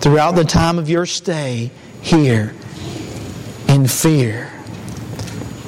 throughout 0.00 0.32
the 0.32 0.44
time 0.44 0.78
of 0.78 0.90
your 0.90 1.06
stay 1.06 1.70
here 2.02 2.54
in 3.68 3.86
fear, 3.86 4.52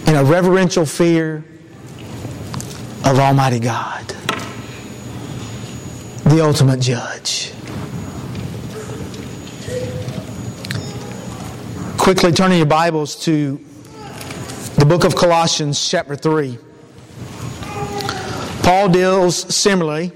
in 0.06 0.14
a 0.14 0.24
reverential 0.24 0.84
fear 0.84 1.44
of 3.04 3.18
Almighty 3.18 3.60
God, 3.60 4.06
the 6.24 6.40
ultimate 6.42 6.80
judge. 6.80 7.52
Quickly 11.96 12.32
turning 12.32 12.58
your 12.58 12.66
Bibles 12.66 13.16
to 13.24 13.58
the 14.76 14.84
book 14.84 15.04
of 15.04 15.16
Colossians, 15.16 15.88
chapter 15.88 16.14
3. 16.14 16.58
Paul 18.64 18.88
deals 18.88 19.54
similarly 19.54 20.10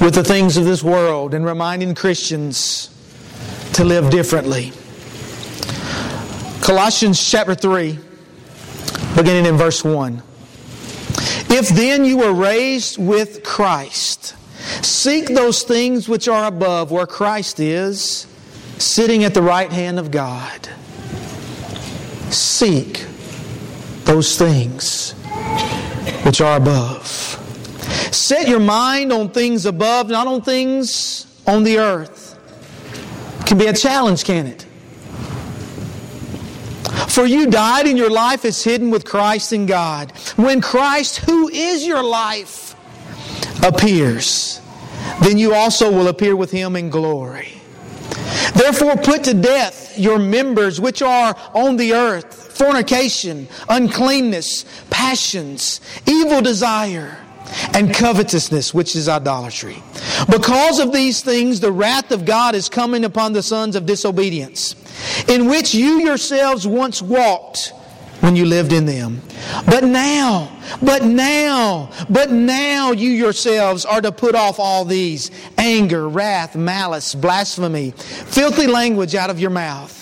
with 0.00 0.14
the 0.14 0.22
things 0.22 0.56
of 0.56 0.64
this 0.64 0.80
world 0.80 1.34
and 1.34 1.44
reminding 1.44 1.96
Christians 1.96 2.90
to 3.72 3.82
live 3.82 4.08
differently. 4.08 4.70
Colossians 6.60 7.28
chapter 7.28 7.56
3, 7.56 7.98
beginning 9.16 9.46
in 9.46 9.56
verse 9.56 9.82
1. 9.82 10.22
If 11.50 11.70
then 11.70 12.04
you 12.04 12.18
were 12.18 12.32
raised 12.32 12.98
with 12.98 13.42
Christ, 13.42 14.36
seek 14.80 15.26
those 15.26 15.64
things 15.64 16.08
which 16.08 16.28
are 16.28 16.46
above, 16.46 16.92
where 16.92 17.04
Christ 17.04 17.58
is, 17.58 18.28
sitting 18.78 19.24
at 19.24 19.34
the 19.34 19.42
right 19.42 19.72
hand 19.72 19.98
of 19.98 20.12
God. 20.12 20.68
Seek 22.30 23.06
those 24.04 24.38
things 24.38 25.16
which 26.32 26.40
are 26.40 26.56
above. 26.56 27.06
Set 28.10 28.48
your 28.48 28.58
mind 28.58 29.12
on 29.12 29.28
things 29.28 29.66
above, 29.66 30.08
not 30.08 30.26
on 30.26 30.40
things 30.40 31.26
on 31.46 31.62
the 31.62 31.78
earth. 31.78 32.38
Can 33.44 33.58
be 33.58 33.66
a 33.66 33.74
challenge, 33.74 34.24
can 34.24 34.46
it? 34.46 34.62
For 37.06 37.26
you 37.26 37.50
died 37.50 37.86
and 37.86 37.98
your 37.98 38.08
life 38.08 38.46
is 38.46 38.64
hidden 38.64 38.90
with 38.90 39.04
Christ 39.04 39.52
in 39.52 39.66
God. 39.66 40.10
When 40.36 40.62
Christ, 40.62 41.18
who 41.18 41.50
is 41.50 41.86
your 41.86 42.02
life, 42.02 42.76
appears, 43.62 44.62
then 45.20 45.36
you 45.36 45.52
also 45.52 45.92
will 45.92 46.08
appear 46.08 46.34
with 46.34 46.50
him 46.50 46.76
in 46.76 46.88
glory. 46.88 47.60
Therefore, 48.54 48.96
put 48.96 49.24
to 49.24 49.34
death 49.34 49.98
your 49.98 50.18
members 50.18 50.80
which 50.80 51.02
are 51.02 51.36
on 51.52 51.76
the 51.76 51.92
earth 51.92 52.31
fornication, 52.62 53.48
uncleanness, 53.68 54.64
passions, 54.88 55.80
evil 56.06 56.40
desire, 56.40 57.18
and 57.74 57.92
covetousness, 57.92 58.72
which 58.72 58.94
is 58.94 59.08
idolatry. 59.08 59.82
Because 60.30 60.78
of 60.78 60.92
these 60.92 61.22
things, 61.22 61.58
the 61.58 61.72
wrath 61.72 62.12
of 62.12 62.24
God 62.24 62.54
is 62.54 62.68
coming 62.68 63.04
upon 63.04 63.32
the 63.32 63.42
sons 63.42 63.74
of 63.74 63.84
disobedience, 63.84 64.76
in 65.28 65.46
which 65.46 65.74
you 65.74 66.02
yourselves 66.02 66.66
once 66.66 67.02
walked 67.02 67.72
when 68.20 68.36
you 68.36 68.46
lived 68.46 68.72
in 68.72 68.86
them. 68.86 69.20
But 69.66 69.82
now, 69.82 70.56
but 70.80 71.04
now, 71.04 71.90
but 72.08 72.30
now 72.30 72.92
you 72.92 73.10
yourselves 73.10 73.84
are 73.84 74.00
to 74.00 74.12
put 74.12 74.36
off 74.36 74.60
all 74.60 74.84
these 74.84 75.32
anger, 75.58 76.08
wrath, 76.08 76.54
malice, 76.54 77.16
blasphemy, 77.16 77.90
filthy 77.90 78.68
language 78.68 79.16
out 79.16 79.30
of 79.30 79.40
your 79.40 79.50
mouth. 79.50 79.98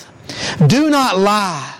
Do 0.67 0.91
not 0.91 1.17
lie 1.17 1.79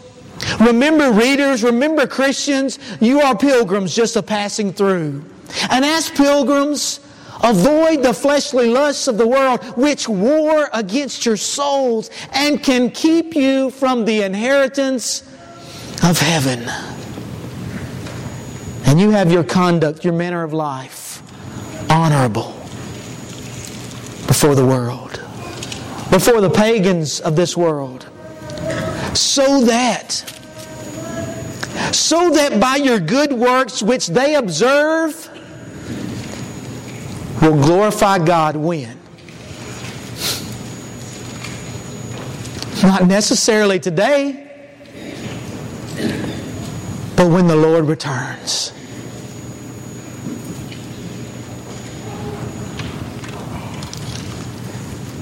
Remember, 0.59 1.11
readers, 1.11 1.63
remember, 1.63 2.07
Christians, 2.07 2.79
you 2.99 3.21
are 3.21 3.37
pilgrims 3.37 3.95
just 3.95 4.15
a 4.15 4.23
passing 4.23 4.73
through. 4.73 5.23
And 5.69 5.83
as 5.83 6.09
pilgrims, 6.09 6.99
avoid 7.43 8.03
the 8.03 8.13
fleshly 8.13 8.69
lusts 8.69 9.07
of 9.07 9.17
the 9.17 9.27
world 9.27 9.63
which 9.77 10.07
war 10.07 10.69
against 10.73 11.25
your 11.25 11.37
souls 11.37 12.09
and 12.31 12.63
can 12.63 12.91
keep 12.91 13.35
you 13.35 13.69
from 13.71 14.05
the 14.05 14.21
inheritance 14.21 15.21
of 16.03 16.19
heaven. 16.19 16.67
And 18.85 18.99
you 18.99 19.11
have 19.11 19.31
your 19.31 19.43
conduct, 19.43 20.03
your 20.03 20.13
manner 20.13 20.43
of 20.43 20.53
life 20.53 21.21
honorable 21.89 22.53
before 24.27 24.55
the 24.55 24.65
world, 24.65 25.21
before 26.09 26.41
the 26.41 26.49
pagans 26.49 27.19
of 27.19 27.35
this 27.35 27.57
world 27.57 28.10
so 29.13 29.65
that, 29.65 30.11
so 31.91 32.29
that 32.31 32.59
by 32.59 32.77
your 32.77 32.99
good 32.99 33.33
works 33.33 33.81
which 33.81 34.07
they 34.07 34.35
observe, 34.35 35.29
will 37.41 37.61
glorify 37.61 38.19
God 38.19 38.55
when? 38.55 38.97
Not 42.83 43.05
necessarily 43.05 43.79
today, 43.79 44.47
but 47.15 47.29
when 47.29 47.47
the 47.47 47.55
Lord 47.55 47.85
returns. 47.85 48.69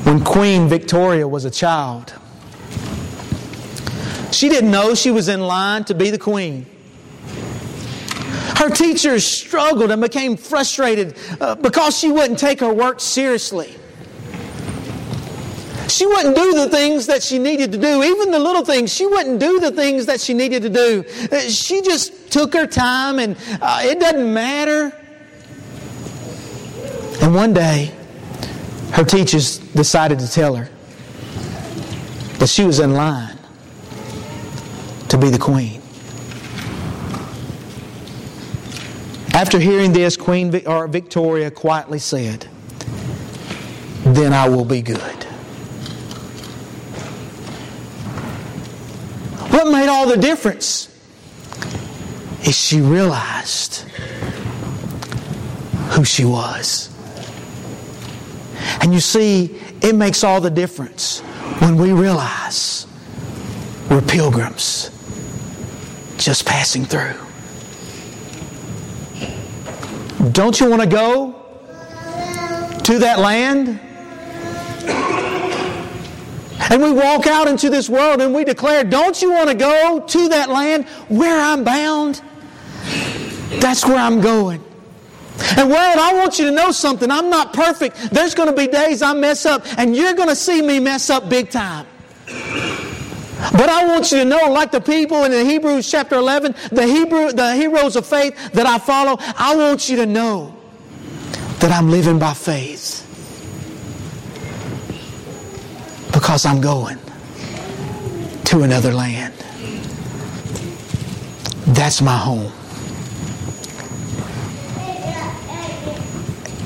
When 0.06 0.24
Queen 0.24 0.68
Victoria 0.70 1.28
was 1.28 1.46
a 1.46 1.52
child, 1.52 2.19
she 4.32 4.50
didn't 4.50 4.72
know 4.72 4.96
she 4.96 5.12
was 5.12 5.28
in 5.28 5.42
line 5.42 5.84
to 5.86 5.94
be 5.94 6.12
the 6.12 6.20
queen. 6.20 6.66
Her 8.58 8.70
teachers 8.70 9.26
struggled 9.26 9.90
and 9.90 10.02
became 10.02 10.36
frustrated 10.36 11.16
uh, 11.40 11.56
because 11.56 11.98
she 11.98 12.12
wouldn't 12.12 12.40
take 12.40 12.60
her 12.60 12.74
work 12.74 13.00
seriously. 13.00 13.74
She 15.88 16.06
wouldn't 16.06 16.36
do 16.36 16.54
the 16.54 16.70
things 16.70 17.08
that 17.08 17.24
she 17.24 17.40
needed 17.40 17.72
to 17.72 17.78
do, 17.78 18.04
even 18.04 18.32
the 18.32 18.40
little 18.40 18.64
things. 18.64 18.94
She 18.94 19.08
wouldn't 19.08 19.40
do 19.40 19.60
the 19.60 19.72
things 19.72 20.06
that 20.06 20.22
she 20.22 20.34
needed 20.34 20.62
to 20.64 20.70
do. 20.70 21.04
Uh, 21.32 21.40
she 21.42 21.82
just 21.82 22.32
took 22.32 22.54
her 22.54 22.68
time 22.68 23.18
and 23.18 23.36
uh, 23.62 23.82
it 23.84 24.00
doesn't 24.00 24.34
matter. 24.34 24.96
And 27.22 27.34
one 27.34 27.54
day, 27.54 27.92
her 28.92 29.04
teachers 29.04 29.58
decided 29.58 30.20
to 30.20 30.32
tell 30.32 30.56
her 30.56 30.70
that 32.38 32.48
she 32.50 32.66
was 32.66 32.80
in 32.80 32.94
line 32.94 33.29
be 35.20 35.30
the 35.30 35.40
queen. 35.40 35.82
After 39.34 39.58
hearing 39.58 39.94
this, 39.94 40.18
Queen 40.18 40.52
Victoria 40.52 41.50
quietly 41.50 42.00
said, 42.00 42.46
Then 44.04 44.34
I 44.34 44.50
will 44.50 44.66
be 44.66 44.82
good. 44.82 45.24
What 49.50 49.72
made 49.72 49.88
all 49.88 50.08
the 50.08 50.18
difference 50.18 50.88
is 52.44 52.58
she 52.58 52.82
realized 52.82 53.86
who 55.92 56.04
she 56.04 56.26
was. 56.26 56.90
And 58.82 58.94
you 58.94 59.00
see, 59.00 59.58
it 59.82 59.96
makes 59.96 60.24
all 60.24 60.42
the 60.42 60.52
difference 60.52 61.22
when 61.60 61.78
we 61.78 61.94
realize 61.94 62.88
we're 63.90 64.02
pilgrims 64.02 64.92
just 66.20 66.46
passing 66.46 66.86
through. 66.86 67.16
Don't 70.32 70.60
you 70.60 70.70
want 70.70 70.82
to 70.82 70.88
go 70.88 71.34
to 72.84 73.00
that 73.00 73.20
land? 73.20 73.80
And 76.72 76.84
we 76.84 76.92
walk 76.92 77.26
out 77.26 77.48
into 77.48 77.70
this 77.70 77.90
world 77.90 78.22
and 78.22 78.34
we 78.34 78.44
declare, 78.44 78.84
Don't 78.84 79.22
you 79.22 79.32
want 79.32 79.50
to 79.50 79.56
go 79.56 80.04
to 80.06 80.30
that 80.30 80.50
land 80.50 80.88
where 81.08 81.40
I'm 81.40 81.64
bound? 81.64 82.22
That's 83.60 83.86
where 83.86 83.98
I'm 83.98 84.22
going. 84.22 84.64
And 85.58 85.70
world, 85.70 85.98
I 85.98 86.14
want 86.16 86.38
you 86.38 86.46
to 86.46 86.52
know 86.52 86.72
something. 86.72 87.10
I'm 87.10 87.30
not 87.30 87.54
perfect. 87.54 87.96
There's 88.12 88.36
going 88.36 88.50
to 88.50 88.56
be 88.56 88.68
days 88.68 89.02
I 89.02 89.14
mess 89.14 89.46
up, 89.46 89.66
and 89.80 89.96
you're 89.96 90.14
going 90.14 90.30
to 90.30 90.36
see 90.36 90.62
me 90.62 90.80
mess 90.80 91.10
up 91.10 91.30
big 91.30 91.50
time. 91.50 91.88
But 93.52 93.70
I 93.70 93.88
want 93.88 94.12
you 94.12 94.20
to 94.20 94.26
know, 94.26 94.52
like 94.52 94.72
the 94.72 94.82
people 94.82 95.24
in 95.24 95.32
the 95.32 95.46
Hebrews 95.46 95.90
chapter 95.90 96.16
11, 96.16 96.56
the 96.72 96.86
Hebrew, 96.86 97.32
the 97.32 97.56
heroes 97.56 97.96
of 97.96 98.06
faith 98.06 98.52
that 98.52 98.66
I 98.66 98.80
follow, 98.80 99.18
I 99.20 99.56
want 99.56 99.88
you 99.90 99.96
to 99.98 100.06
know 100.06 100.56
that 101.60 101.72
I'm 101.72 101.90
living 101.90 102.20
by 102.20 102.34
faith. 102.34 103.06
Because 106.12 106.46
I'm 106.46 106.60
going 106.60 106.98
to 108.46 108.64
another 108.64 108.92
land. 108.92 109.34
That's 111.68 112.02
my 112.02 112.18
home. 112.18 112.52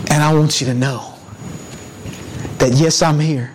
And 0.10 0.24
I 0.24 0.34
want 0.34 0.60
you 0.62 0.68
to 0.68 0.74
know 0.74 1.14
that 2.58 2.72
yes, 2.74 3.02
I'm 3.02 3.20
here. 3.20 3.54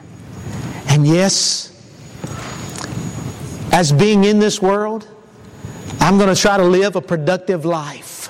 And 0.88 1.06
yes, 1.06 1.67
as 3.72 3.92
being 3.92 4.24
in 4.24 4.38
this 4.38 4.60
world, 4.62 5.06
I'm 6.00 6.16
going 6.16 6.34
to 6.34 6.40
try 6.40 6.56
to 6.56 6.64
live 6.64 6.96
a 6.96 7.00
productive 7.00 7.64
life. 7.64 8.28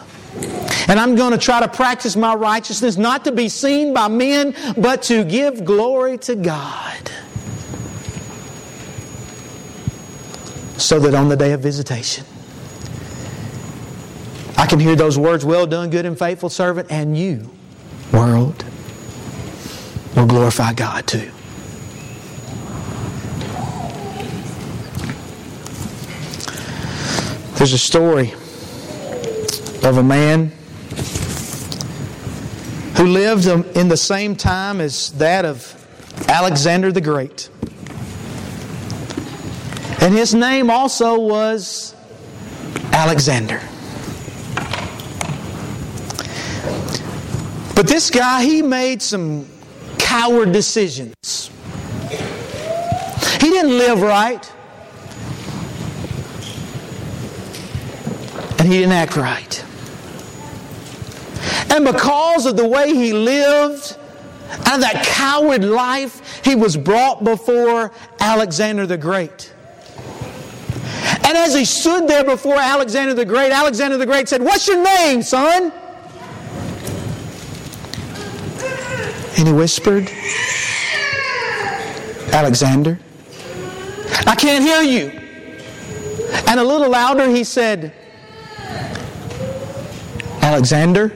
And 0.88 0.98
I'm 0.98 1.16
going 1.16 1.32
to 1.32 1.38
try 1.38 1.60
to 1.60 1.68
practice 1.68 2.16
my 2.16 2.34
righteousness 2.34 2.96
not 2.96 3.24
to 3.24 3.32
be 3.32 3.48
seen 3.48 3.92
by 3.92 4.08
men, 4.08 4.54
but 4.76 5.02
to 5.04 5.24
give 5.24 5.64
glory 5.64 6.18
to 6.18 6.34
God. 6.34 7.10
So 10.78 10.98
that 11.00 11.14
on 11.14 11.28
the 11.28 11.36
day 11.36 11.52
of 11.52 11.60
visitation, 11.60 12.24
I 14.56 14.66
can 14.66 14.80
hear 14.80 14.96
those 14.96 15.18
words, 15.18 15.44
Well 15.44 15.66
done, 15.66 15.90
good 15.90 16.06
and 16.06 16.18
faithful 16.18 16.48
servant, 16.48 16.90
and 16.90 17.16
you, 17.16 17.50
world, 18.12 18.64
will 20.16 20.26
glorify 20.26 20.72
God 20.72 21.06
too. 21.06 21.30
There's 27.58 27.72
a 27.72 27.78
story 27.78 28.32
of 29.82 29.96
a 29.98 30.02
man 30.04 30.52
who 32.96 33.08
lived 33.08 33.48
in 33.76 33.88
the 33.88 33.96
same 33.96 34.36
time 34.36 34.80
as 34.80 35.10
that 35.14 35.44
of 35.44 35.74
Alexander 36.28 36.92
the 36.92 37.00
Great. 37.00 37.50
And 40.00 40.14
his 40.14 40.36
name 40.36 40.70
also 40.70 41.18
was 41.18 41.96
Alexander. 42.92 43.60
But 47.74 47.88
this 47.88 48.08
guy, 48.08 48.44
he 48.44 48.62
made 48.62 49.02
some 49.02 49.48
coward 49.98 50.52
decisions. 50.52 51.50
He 53.40 53.50
didn't 53.50 53.76
live 53.76 54.00
right. 54.00 54.48
And 58.58 58.66
he 58.66 58.78
didn't 58.78 58.92
act 58.92 59.16
right. 59.16 59.64
And 61.70 61.84
because 61.84 62.46
of 62.46 62.56
the 62.56 62.66
way 62.66 62.94
he 62.94 63.12
lived 63.12 63.96
and 64.66 64.82
that 64.82 65.04
coward 65.04 65.64
life, 65.64 66.44
he 66.44 66.54
was 66.54 66.76
brought 66.76 67.22
before 67.22 67.92
Alexander 68.20 68.86
the 68.86 68.96
Great. 68.96 69.52
And 71.24 71.36
as 71.36 71.54
he 71.54 71.64
stood 71.64 72.08
there 72.08 72.24
before 72.24 72.56
Alexander 72.56 73.14
the 73.14 73.24
Great, 73.24 73.52
Alexander 73.52 73.96
the 73.96 74.06
Great 74.06 74.28
said, 74.28 74.42
What's 74.42 74.66
your 74.66 74.82
name, 74.82 75.22
son? 75.22 75.72
And 79.36 79.46
he 79.46 79.52
whispered, 79.52 80.10
Alexander. 82.32 82.98
I 84.26 84.34
can't 84.34 84.64
hear 84.64 84.82
you. 84.82 85.10
And 86.48 86.58
a 86.58 86.64
little 86.64 86.90
louder, 86.90 87.28
he 87.28 87.44
said, 87.44 87.92
Alexander. 90.48 91.12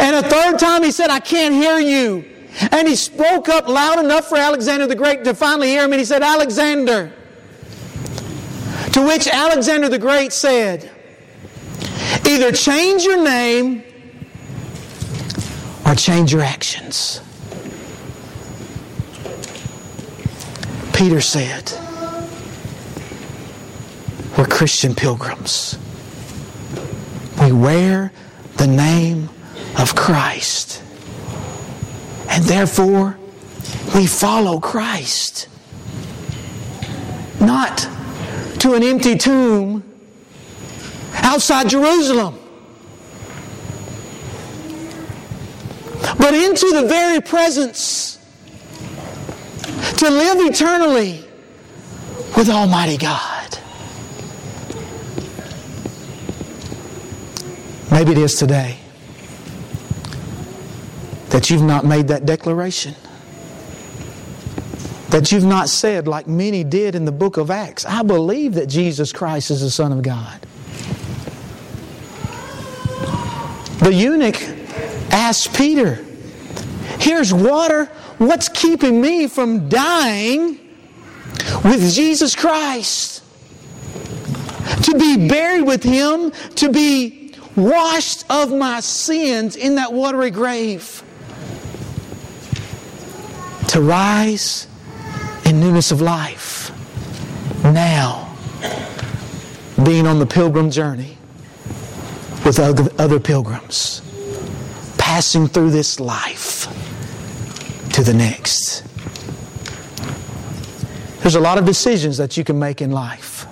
And 0.00 0.16
a 0.16 0.22
third 0.22 0.58
time 0.58 0.82
he 0.82 0.90
said, 0.90 1.10
I 1.10 1.20
can't 1.20 1.54
hear 1.54 1.78
you. 1.78 2.24
And 2.70 2.88
he 2.88 2.96
spoke 2.96 3.48
up 3.50 3.68
loud 3.68 4.02
enough 4.02 4.28
for 4.28 4.38
Alexander 4.38 4.86
the 4.86 4.94
Great 4.94 5.24
to 5.24 5.34
finally 5.34 5.68
hear 5.68 5.84
him, 5.84 5.92
and 5.92 5.98
he 5.98 6.04
said, 6.04 6.22
Alexander. 6.22 7.12
To 8.92 9.06
which 9.06 9.26
Alexander 9.26 9.90
the 9.90 9.98
Great 9.98 10.32
said, 10.32 10.90
Either 12.26 12.52
change 12.52 13.04
your 13.04 13.22
name 13.22 13.82
or 15.84 15.94
change 15.94 16.32
your 16.32 16.42
actions. 16.42 17.20
Peter 20.94 21.20
said, 21.20 21.70
We're 24.38 24.46
Christian 24.46 24.94
pilgrims. 24.94 25.78
We 27.40 27.52
wear 27.52 28.12
the 28.56 28.66
name 28.66 29.28
of 29.78 29.94
Christ. 29.94 30.82
And 32.28 32.44
therefore, 32.44 33.18
we 33.94 34.06
follow 34.06 34.60
Christ. 34.60 35.48
Not 37.40 37.88
to 38.60 38.74
an 38.74 38.82
empty 38.82 39.16
tomb 39.16 39.82
outside 41.14 41.68
Jerusalem, 41.68 42.38
but 46.18 46.34
into 46.34 46.70
the 46.72 46.86
very 46.88 47.20
presence 47.20 48.18
to 49.98 50.08
live 50.08 50.38
eternally 50.40 51.24
with 52.36 52.48
Almighty 52.48 52.96
God. 52.96 53.31
Maybe 57.92 58.12
it 58.12 58.18
is 58.18 58.36
today 58.36 58.78
that 61.28 61.50
you've 61.50 61.62
not 61.62 61.84
made 61.84 62.08
that 62.08 62.24
declaration. 62.24 62.94
That 65.10 65.30
you've 65.30 65.44
not 65.44 65.68
said, 65.68 66.08
like 66.08 66.26
many 66.26 66.64
did 66.64 66.94
in 66.94 67.04
the 67.04 67.12
book 67.12 67.36
of 67.36 67.50
Acts, 67.50 67.84
I 67.84 68.02
believe 68.02 68.54
that 68.54 68.68
Jesus 68.68 69.12
Christ 69.12 69.50
is 69.50 69.60
the 69.60 69.70
Son 69.70 69.92
of 69.92 70.00
God. 70.00 70.40
The 73.80 73.92
eunuch 73.92 74.40
asked 75.12 75.54
Peter, 75.54 76.02
Here's 76.98 77.34
water. 77.34 77.86
what's 78.16 78.48
keeping 78.48 79.02
me 79.02 79.26
from 79.26 79.68
dying 79.68 80.58
with 81.62 81.92
Jesus 81.92 82.34
Christ? 82.34 83.22
To 84.84 84.98
be 84.98 85.28
buried 85.28 85.66
with 85.66 85.82
Him, 85.82 86.30
to 86.56 86.72
be 86.72 87.21
washed 87.56 88.24
of 88.30 88.52
my 88.52 88.80
sins 88.80 89.56
in 89.56 89.74
that 89.74 89.92
watery 89.92 90.30
grave, 90.30 91.02
to 93.68 93.80
rise 93.80 94.66
in 95.44 95.60
newness 95.60 95.90
of 95.90 96.00
life 96.00 96.70
now, 97.64 98.34
being 99.84 100.06
on 100.06 100.18
the 100.18 100.26
pilgrim 100.26 100.70
journey 100.70 101.16
with 102.44 102.58
other 102.58 103.20
pilgrims, 103.20 104.02
passing 104.98 105.46
through 105.46 105.70
this 105.70 106.00
life 106.00 106.66
to 107.92 108.02
the 108.02 108.12
next. 108.12 108.82
There's 111.20 111.36
a 111.36 111.40
lot 111.40 111.56
of 111.56 111.64
decisions 111.64 112.16
that 112.16 112.36
you 112.36 112.42
can 112.42 112.58
make 112.58 112.82
in 112.82 112.90
life, 112.90 113.46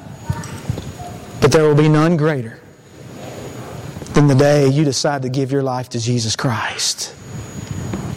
but 1.41 1.53
there 1.53 1.65
will 1.65 1.77
be 1.77 1.89
none 1.89 2.17
greater 2.17 2.60
than 4.15 4.27
the 4.27 4.35
day 4.35 4.69
you 4.69 4.85
decide 4.85 5.23
to 5.23 5.29
give 5.29 5.53
your 5.53 5.63
life 5.63 5.89
to 5.91 6.01
Jesus 6.01 6.35
Christ, 6.37 7.15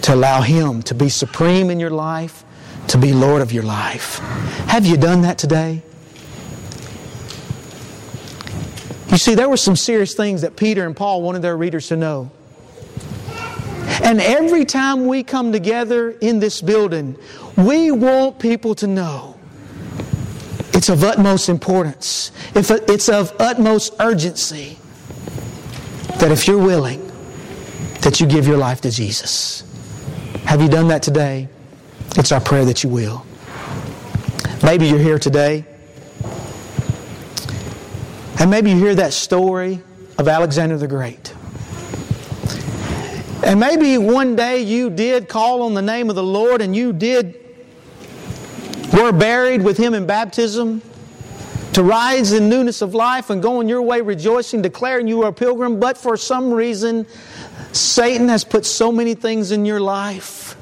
to 0.01 0.13
allow 0.13 0.41
Him 0.41 0.81
to 0.83 0.95
be 0.95 1.09
supreme 1.09 1.69
in 1.69 1.79
your 1.79 1.91
life, 1.91 2.43
to 2.87 2.97
be 2.97 3.13
Lord 3.13 3.41
of 3.41 3.51
your 3.51 3.63
life. 3.63 4.17
Have 4.67 4.85
you 4.85 4.97
done 4.97 5.21
that 5.21 5.37
today? 5.37 5.81
You 9.09 9.17
see, 9.17 9.35
there 9.35 9.47
were 9.47 9.57
some 9.57 9.75
serious 9.75 10.15
things 10.15 10.41
that 10.41 10.55
Peter 10.55 10.85
and 10.85 10.95
Paul 10.95 11.21
wanted 11.21 11.43
their 11.43 11.55
readers 11.55 11.87
to 11.89 11.95
know. 11.95 12.31
And 14.03 14.19
every 14.19 14.65
time 14.65 15.05
we 15.05 15.23
come 15.23 15.51
together 15.51 16.09
in 16.09 16.39
this 16.39 16.61
building, 16.61 17.15
we 17.55 17.91
want 17.91 18.39
people 18.39 18.73
to 18.75 18.87
know 18.87 19.37
it's 20.73 20.89
of 20.89 21.03
utmost 21.03 21.47
importance, 21.47 22.31
it's 22.55 23.07
of 23.07 23.33
utmost 23.39 23.93
urgency 23.99 24.79
that 26.19 26.31
if 26.31 26.47
you're 26.47 26.63
willing, 26.63 27.11
that 28.01 28.19
you 28.19 28.27
give 28.27 28.47
your 28.47 28.57
life 28.57 28.81
to 28.81 28.91
Jesus. 28.91 29.63
Have 30.45 30.61
you 30.61 30.67
done 30.67 30.87
that 30.89 31.01
today? 31.01 31.47
It's 32.15 32.31
our 32.31 32.41
prayer 32.41 32.65
that 32.65 32.83
you 32.83 32.89
will. 32.89 33.25
Maybe 34.63 34.87
you're 34.87 34.99
here 34.99 35.19
today 35.19 35.65
and 38.39 38.51
maybe 38.51 38.71
you 38.71 38.77
hear 38.77 38.95
that 38.95 39.13
story 39.13 39.81
of 40.17 40.27
Alexander 40.27 40.77
the 40.77 40.87
Great. 40.87 41.33
And 43.45 43.59
maybe 43.59 43.97
one 43.97 44.35
day 44.35 44.61
you 44.61 44.89
did 44.89 45.29
call 45.29 45.61
on 45.61 45.73
the 45.73 45.81
name 45.81 46.09
of 46.09 46.15
the 46.15 46.23
Lord 46.23 46.61
and 46.61 46.75
you 46.75 46.93
did 46.93 47.39
were 48.93 49.11
buried 49.11 49.63
with 49.63 49.77
him 49.77 49.93
in 49.93 50.05
baptism 50.05 50.81
to 51.73 51.83
rise 51.83 52.31
in 52.33 52.49
newness 52.49 52.81
of 52.81 52.93
life 52.93 53.29
and 53.29 53.41
go 53.41 53.59
on 53.59 53.67
your 53.67 53.81
way 53.81 54.01
rejoicing, 54.01 54.61
declaring 54.61 55.07
you 55.07 55.23
are 55.23 55.29
a 55.29 55.33
pilgrim, 55.33 55.79
but 55.79 55.97
for 55.97 56.15
some 56.15 56.53
reason 56.53 57.05
Satan 57.71 58.29
has 58.29 58.43
put 58.43 58.65
so 58.65 58.91
many 58.91 59.15
things 59.15 59.51
in 59.51 59.65
your 59.65 59.79
life. 59.79 60.55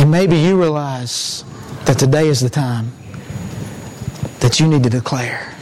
And 0.00 0.10
maybe 0.10 0.36
you 0.36 0.60
realize 0.60 1.44
that 1.84 1.98
today 1.98 2.26
is 2.26 2.40
the 2.40 2.50
time 2.50 2.92
that 4.40 4.58
you 4.58 4.66
need 4.66 4.82
to 4.82 4.90
declare 4.90 5.54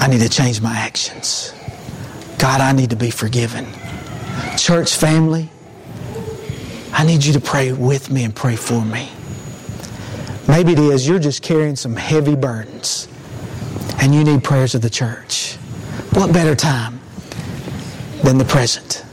I 0.00 0.06
need 0.06 0.20
to 0.20 0.28
change 0.28 0.62
my 0.62 0.74
actions. 0.74 1.52
God, 2.38 2.60
I 2.60 2.72
need 2.72 2.90
to 2.90 2.96
be 2.96 3.10
forgiven. 3.10 3.66
Church 4.56 4.96
family, 4.96 5.50
I 6.92 7.04
need 7.04 7.24
you 7.24 7.32
to 7.34 7.40
pray 7.40 7.72
with 7.72 8.10
me 8.10 8.24
and 8.24 8.34
pray 8.34 8.56
for 8.56 8.84
me. 8.84 9.10
Maybe 10.48 10.72
it 10.72 10.78
is 10.78 11.06
you're 11.06 11.18
just 11.18 11.42
carrying 11.42 11.76
some 11.76 11.94
heavy 11.94 12.34
burdens 12.34 13.06
and 14.00 14.14
you 14.14 14.24
need 14.24 14.42
prayers 14.42 14.74
of 14.74 14.80
the 14.80 14.88
church. 14.90 15.56
What 16.14 16.32
better 16.32 16.54
time 16.54 17.00
than 18.24 18.38
the 18.38 18.46
present? 18.46 19.04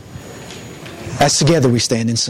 As 1.20 1.38
together 1.38 1.68
we 1.68 1.80
stand 1.80 2.08
and 2.08 2.18
sing. 2.18 2.24